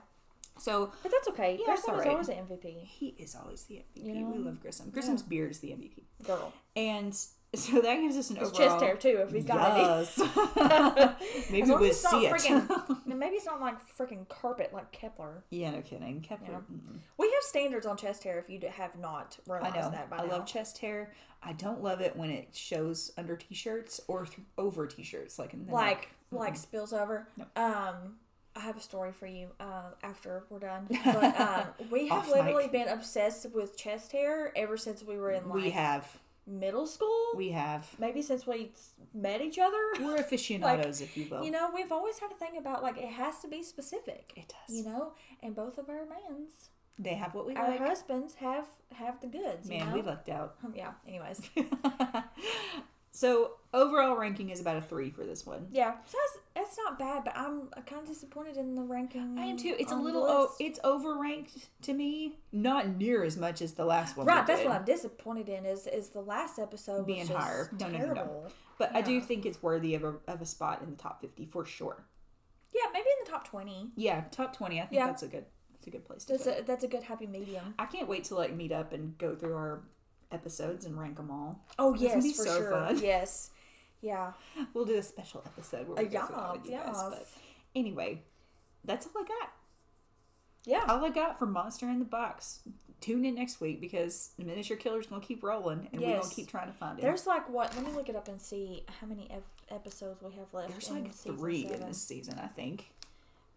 So 0.60 0.92
But 1.04 1.12
that's 1.12 1.28
okay. 1.30 1.58
Yeah, 1.60 1.66
Grissom 1.66 1.96
is 2.00 2.06
always 2.08 2.28
the 2.28 2.34
MVP. 2.34 2.84
he 2.84 3.08
is 3.18 3.36
always 3.36 3.64
the 3.66 3.76
MVP. 3.76 4.04
You 4.04 4.14
know? 4.16 4.30
We 4.32 4.38
love 4.40 4.60
Grissom. 4.62 4.90
Grissom's 4.92 5.22
beard 5.24 5.52
is 5.52 5.60
the 5.60 5.70
MVP, 5.70 6.04
Girl. 6.26 6.54
and 6.76 7.14
so 7.56 7.80
that 7.82 7.96
gives 8.02 8.18
us 8.18 8.30
an 8.30 8.36
His 8.36 8.50
overall. 8.52 8.70
chest 8.70 8.84
hair 8.84 8.98
too, 8.98 9.20
if 9.26 9.32
he's 9.32 9.46
got 9.46 9.78
yes. 9.78 10.20
any. 10.20 11.14
Maybe 11.52 11.70
we'll 11.72 11.94
see 11.94 12.26
it. 12.26 12.34
freaking- 12.34 12.98
maybe 13.06 13.36
it's 13.38 13.46
not 13.46 13.62
like 13.62 13.76
freaking 13.98 14.28
carpet 14.28 14.72
like 14.74 14.92
Keppler. 14.92 15.42
yeah, 15.50 15.72
no 15.72 15.82
kidding. 15.82 16.22
Keppler. 16.22 16.50
Yeah. 16.50 16.58
mm-mm. 16.72 17.00
We 17.18 17.28
have 17.28 17.44
standards 17.44 17.86
on 17.86 17.96
chest 17.98 18.24
hair 18.26 18.38
if 18.40 18.50
you 18.50 18.60
have 18.70 18.98
not 19.00 19.38
I 19.50 19.54
realized 19.54 19.76
know. 19.76 19.92
that 19.92 20.10
by 20.10 20.18
I 20.18 20.26
now. 20.26 20.32
love 20.34 20.46
chest 20.46 20.78
hair. 20.80 21.14
I 21.42 21.54
don't 21.54 21.82
love 21.82 22.02
it 22.02 22.16
when 22.18 22.30
it 22.32 22.50
shows 22.54 23.12
under 23.18 23.36
t-shirts 23.38 24.02
or 24.08 24.26
th- 24.26 24.40
over 24.58 24.86
t-shirts, 24.88 25.40
like 25.40 25.54
in 25.54 25.66
the 25.66 25.72
like 25.72 25.98
neck. 26.02 26.10
like 26.32 26.56
spills 26.58 26.92
over. 26.94 27.28
No. 27.38 27.46
Um, 27.56 28.18
I 28.58 28.62
have 28.62 28.78
a 28.78 28.82
story 28.82 29.12
for 29.12 29.28
you 29.28 29.50
uh, 29.60 29.92
after 30.04 30.44
we're 30.50 30.60
done. 30.60 30.88
But 31.06 31.40
um, 31.40 31.64
we 31.92 32.08
have 32.10 32.28
literally 32.28 32.64
mic. 32.64 32.72
been 32.72 32.88
obsessed 32.90 33.46
with 33.54 33.78
chest 33.78 34.12
hair 34.12 34.52
ever 34.56 34.76
since 34.78 35.04
we 35.04 35.18
were 35.18 35.32
in 35.32 35.48
like 35.48 35.64
we 35.64 35.70
have. 35.70 36.06
middle 36.48 36.88
school. 36.88 37.26
We 37.36 37.52
have. 37.52 37.88
Maybe 38.00 38.22
since 38.24 38.48
we 38.48 38.72
met 39.14 39.42
each 39.42 39.60
other. 39.60 39.78
We're 40.02 40.16
aficionados, 40.26 41.02
if 41.02 41.16
you 41.16 41.28
will. 41.30 41.44
You 41.46 41.52
know, 41.52 41.70
we've 41.74 41.92
always 41.92 42.18
had 42.20 42.32
a 42.32 42.36
thing 42.36 42.58
about 42.58 42.82
like 42.82 42.98
it 42.98 43.10
has 43.24 43.40
to 43.44 43.48
be 43.48 43.62
specific. 43.64 44.34
it 44.36 44.48
does. 44.68 44.76
You 44.76 44.84
know, 44.86 45.14
and 45.44 45.56
both 45.56 45.78
of 45.78 45.88
our 45.90 46.06
mans, 46.06 46.70
they 46.98 47.14
have 47.14 47.36
what 47.36 47.46
we 47.46 47.54
our 47.56 47.70
like. 47.70 47.80
husbands 47.80 48.36
have 48.36 48.66
have 48.94 49.22
the 49.22 49.28
goods. 49.28 49.70
you 49.70 49.78
Man, 49.78 49.90
know? 49.90 49.96
we 49.96 50.02
lucked 50.02 50.30
out. 50.30 50.56
Um, 50.66 50.74
yeah. 50.76 50.94
Anyways, 51.08 51.42
so 53.18 53.54
overall 53.74 54.16
ranking 54.16 54.52
is 54.52 54.60
about 54.62 54.78
a 54.78 54.82
three 54.82 55.10
for 55.10 55.24
this 55.26 55.44
one. 55.44 55.66
yeah, 55.72 55.96
so 56.06 56.18
that's, 56.20 56.38
that's 56.56 56.78
not 56.78 57.00
bad, 57.00 57.24
but 57.24 57.36
I'm 57.36 57.68
kind 57.88 58.00
of 58.04 58.08
disappointed 58.08 58.58
in 58.58 58.76
the 58.76 58.84
ranking. 58.84 59.40
I 59.40 59.46
am 59.46 59.58
too. 59.58 59.76
It's 59.80 59.92
a 59.92 59.96
little. 59.96 60.24
Oh, 60.24 60.52
it's 60.60 60.78
overranked 60.82 61.66
to 61.82 61.94
me. 61.94 62.38
Not 62.52 62.90
near 62.90 63.24
as 63.24 63.36
much 63.36 63.64
as 63.64 63.74
the 63.74 63.86
last 63.86 64.18
one. 64.18 64.28
Right, 64.28 64.46
that's 64.46 64.60
did. 64.60 64.68
what 64.68 64.76
I'm 64.78 64.86
disappointed 64.86 65.50
in. 65.50 65.66
Is 65.66 65.88
is 65.88 66.10
the 66.10 66.22
last 66.22 66.60
episode 66.60 67.08
Being 67.08 67.26
higher. 67.28 67.72
No, 67.80 67.88
no, 67.88 67.98
no, 67.98 68.06
no. 68.06 68.14
terrible. 68.14 68.52
But 68.78 68.96
I 68.96 69.02
do 69.02 69.20
think 69.20 69.48
it's 69.48 69.64
worthy 69.64 69.96
of 69.96 70.04
a 70.04 70.14
of 70.28 70.40
a 70.40 70.46
spot 70.46 70.84
in 70.84 70.92
the 70.92 70.96
top 70.98 71.20
fifty 71.22 71.48
for 71.48 71.66
sure. 71.66 72.06
Yeah, 72.76 72.92
maybe 72.94 73.08
in 73.20 73.26
the 73.26 73.32
top 73.32 73.48
twenty. 73.48 73.90
Yeah, 73.96 74.26
top 74.30 74.56
twenty. 74.56 74.80
I 74.80 74.86
think 74.86 75.00
Yeah. 75.00 75.08
that's 75.08 75.24
a 75.24 75.28
good. 75.28 75.46
That's 75.74 75.88
a 75.88 75.90
good 75.90 76.06
place 76.06 76.26
to 76.26 76.34
That's 76.34 76.48
a 76.48 76.64
that's 76.66 76.84
a 76.84 76.88
good 76.88 77.04
happy 77.04 77.26
medium. 77.26 77.74
I 77.80 77.86
can't 77.88 78.08
wait 78.08 78.26
to 78.26 78.36
like 78.36 78.54
meet 78.54 78.72
up 78.72 78.94
and 78.94 79.18
go 79.18 79.36
through 79.36 79.56
our 79.56 79.82
episodes 80.32 80.86
and 80.86 81.00
rank 81.00 81.18
them 81.18 81.32
all. 81.32 81.64
Oh 81.80 81.94
yes, 81.96 82.36
for 82.36 82.46
so 82.46 82.58
sure. 82.58 82.72
fun. 82.72 83.00
Yes, 83.02 83.52
yeah. 84.02 84.34
We'll 84.74 84.86
do 84.86 84.96
a 84.96 85.04
special 85.04 85.44
episode 85.46 85.88
where 85.88 86.04
we 86.04 86.10
go 86.10 86.26
through 86.26 86.36
all 86.36 86.56
of 86.56 86.66
you 86.66 86.72
yes, 86.72 86.86
guys. 86.86 87.10
But 87.10 87.28
anyway, 87.76 88.22
that's 88.84 89.08
all 89.08 89.22
I 89.22 89.28
got. 89.28 89.52
Yeah. 90.66 90.84
All 90.88 91.04
I 91.04 91.10
got 91.10 91.40
for 91.40 91.46
Monster 91.46 91.88
in 91.90 92.00
the 92.00 92.06
Box. 92.06 92.60
Tune 93.00 93.26
in 93.26 93.36
next 93.36 93.62
week 93.62 93.80
because 93.80 94.32
the 94.38 94.46
Miniature 94.46 94.76
Killer's 94.76 95.08
gonna 95.08 95.22
keep 95.22 95.44
rolling, 95.44 95.88
and 95.92 96.02
we're 96.02 96.18
gonna 96.18 96.30
keep 96.30 96.48
trying 96.48 96.68
to 96.68 96.74
find 96.74 96.98
it. 96.98 97.02
There's 97.04 97.28
like 97.28 97.48
what? 97.50 97.76
Let 97.76 97.86
me 97.86 97.92
look 97.94 98.10
it 98.10 98.16
up 98.16 98.28
and 98.28 98.42
see 98.42 98.84
how 99.00 99.08
many 99.08 99.30
ep- 99.32 99.44
episodes 99.70 100.22
we 100.22 100.32
have 100.32 100.52
left. 100.54 100.70
There's 100.72 100.90
like 100.90 101.14
three 101.14 101.68
in 101.72 101.86
this 101.88 102.02
season, 102.02 102.40
I 102.42 102.48
think. 102.48 102.90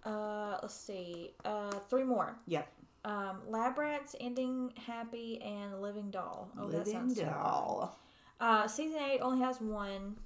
Uh, 0.04 0.58
let's 0.62 0.74
see. 0.74 1.30
Uh, 1.44 1.70
three 1.88 2.04
more. 2.04 2.36
Yeah. 2.46 2.62
Um, 3.04 3.40
Lab 3.48 3.78
Rats, 3.78 4.14
Ending 4.20 4.72
Happy, 4.86 5.40
and 5.42 5.80
Living 5.80 6.10
Doll. 6.10 6.50
Oh, 6.58 6.68
that 6.68 6.78
Living 6.78 6.92
sounds 6.92 7.16
terrible. 7.16 7.34
doll. 7.40 7.98
Uh, 8.40 8.66
season 8.68 9.00
eight 9.00 9.20
only 9.20 9.40
has 9.44 9.60
one, 9.60 10.16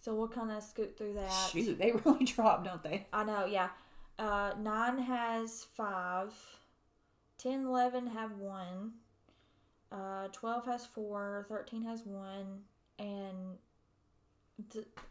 so 0.00 0.14
we'll 0.14 0.28
kind 0.28 0.50
of 0.50 0.62
scoot 0.62 0.96
through 0.96 1.14
that. 1.14 1.32
Shoot, 1.52 1.78
they 1.78 1.92
really 2.04 2.24
drop, 2.24 2.64
don't 2.64 2.82
they? 2.82 3.06
I 3.12 3.24
know, 3.24 3.46
yeah. 3.46 3.70
Uh, 4.18 4.52
nine 4.60 4.98
has 4.98 5.64
five. 5.76 6.32
10, 7.38 7.64
11 7.64 8.06
have 8.08 8.32
one. 8.36 8.92
Uh, 9.90 10.28
12 10.32 10.66
has 10.66 10.84
four. 10.86 11.46
13 11.48 11.82
has 11.84 12.04
one. 12.04 12.60
And, 12.98 13.56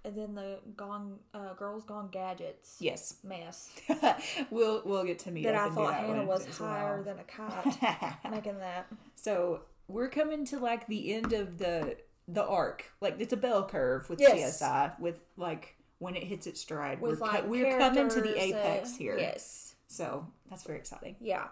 and 0.06 0.16
then 0.16 0.36
the 0.36 0.60
Gone 0.76 1.18
uh, 1.34 1.54
Girls 1.54 1.84
Gone 1.84 2.10
Gadgets 2.12 2.78
Yes. 2.80 3.18
mess. 3.24 3.70
we'll 4.50 4.82
we'll 4.86 5.04
get 5.04 5.20
to 5.20 5.32
meet 5.32 5.44
that 5.44 5.56
I 5.56 5.70
thought 5.70 5.92
that 5.92 6.06
Hannah 6.06 6.26
was 6.26 6.46
higher 6.58 6.96
well. 6.96 7.04
than 7.04 7.20
a 7.20 7.24
kite 7.24 8.16
making 8.32 8.58
that. 8.60 8.88
So 9.16 9.62
we're 9.88 10.10
coming 10.10 10.46
to 10.46 10.60
like 10.60 10.88
the 10.88 11.14
end 11.14 11.34
of 11.34 11.58
the 11.58 11.98
the 12.28 12.46
arc. 12.46 12.86
Like 13.02 13.16
it's 13.20 13.34
a 13.34 13.38
bell 13.38 13.66
curve 13.68 14.10
with 14.10 14.20
Yes. 14.20 14.62
CSI 14.62 15.00
with 15.00 15.20
like 15.38 15.76
when 16.00 16.16
it 16.16 16.24
hits 16.24 16.48
its 16.48 16.62
stride. 16.62 17.02
With 17.02 17.20
we're 17.20 17.28
like 17.28 17.42
co- 17.44 17.48
we're 17.50 17.78
coming 17.78 18.10
to 18.10 18.22
the 18.22 18.42
apex 18.42 18.94
uh, 18.94 18.98
here. 18.98 19.18
Yes. 19.18 19.76
So 19.88 20.28
that's 20.50 20.64
very 20.64 20.78
exciting. 20.80 21.16
Yeah. 21.20 21.48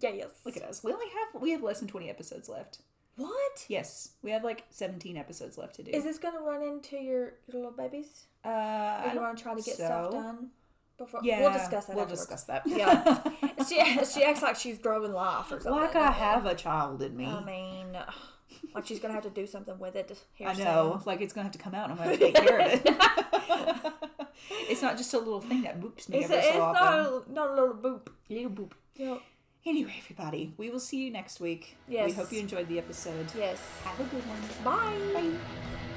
Yeah, 0.00 0.10
yes. 0.10 0.28
Look 0.44 0.56
at 0.56 0.62
us. 0.62 0.84
We 0.84 0.92
only 0.92 1.06
have 1.06 1.42
we 1.42 1.50
have 1.50 1.62
less 1.62 1.80
than 1.80 1.88
twenty 1.88 2.08
episodes 2.08 2.48
left. 2.48 2.78
What? 3.16 3.66
Yes, 3.68 4.12
we 4.22 4.30
have 4.30 4.44
like 4.44 4.64
seventeen 4.70 5.16
episodes 5.16 5.58
left 5.58 5.74
to 5.76 5.82
do. 5.82 5.90
Is 5.92 6.04
this 6.04 6.18
going 6.18 6.34
to 6.34 6.40
run 6.40 6.62
into 6.62 6.96
your, 6.96 7.34
your 7.46 7.62
little 7.62 7.70
babies? 7.72 8.26
uh, 8.44 8.48
I 8.48 9.10
you 9.14 9.20
want 9.20 9.36
to 9.36 9.42
try 9.42 9.54
to 9.54 9.62
get 9.62 9.76
so. 9.76 9.84
stuff 9.84 10.12
done? 10.12 10.50
Before? 10.96 11.20
Yeah, 11.22 11.40
We'll 11.40 11.52
discuss 11.52 11.86
that 11.86 11.96
We'll 11.96 12.04
afterwards. 12.04 12.26
discuss 12.26 12.44
that. 12.44 12.62
Yeah. 12.66 13.22
she, 13.68 14.04
she 14.04 14.22
acts 14.24 14.42
like 14.42 14.56
she's 14.56 14.78
growing 14.78 15.12
life 15.12 15.46
or 15.46 15.60
something. 15.60 15.72
like 15.72 15.96
I 15.96 16.10
have 16.12 16.44
a 16.46 16.54
child 16.54 17.00
in 17.02 17.16
me. 17.16 17.26
I 17.26 17.42
mean, 17.44 17.96
like 18.74 18.86
she's 18.86 19.00
going 19.00 19.10
to 19.10 19.14
have 19.14 19.24
to 19.24 19.30
do 19.30 19.46
something 19.46 19.78
with 19.78 19.96
it 19.96 20.18
here 20.32 20.48
I 20.48 20.54
know. 20.54 20.96
soon. 20.98 21.02
Like 21.06 21.20
it's 21.20 21.32
gonna 21.32 21.44
have 21.44 21.52
to 21.52 21.58
come 21.58 21.74
out, 21.74 21.90
and 21.90 21.92
I'm 21.92 21.98
gonna 21.98 22.10
have 22.10 22.18
to 22.20 22.32
take 22.32 22.34
care 22.34 22.58
of 22.60 22.72
it. 22.72 23.92
it's 24.70 24.82
not 24.82 24.96
just 24.96 25.12
a 25.14 25.18
little 25.18 25.40
thing 25.40 25.62
that 25.62 25.80
boops 25.80 26.08
me 26.08 26.18
It's, 26.18 26.30
a, 26.30 26.38
it's 26.38 26.48
so 26.52 26.58
not, 26.58 26.76
often. 26.76 27.22
a, 27.30 27.34
not 27.34 27.50
a 27.50 27.54
little 27.54 27.74
boop. 27.74 28.08
Little 28.28 28.50
boop. 28.50 28.72
Yep. 28.96 29.20
Anyway, 29.66 29.94
everybody, 29.98 30.54
we 30.56 30.70
will 30.70 30.80
see 30.80 30.96
you 30.96 31.10
next 31.10 31.38
week. 31.40 31.76
Yes. 31.86 32.08
We 32.08 32.12
hope 32.14 32.32
you 32.32 32.40
enjoyed 32.40 32.68
the 32.68 32.78
episode. 32.78 33.26
Yes. 33.36 33.60
Have 33.84 34.00
a 34.00 34.04
good 34.04 34.22
one. 34.26 34.40
Bye. 34.64 35.20
Bye. 35.20 35.89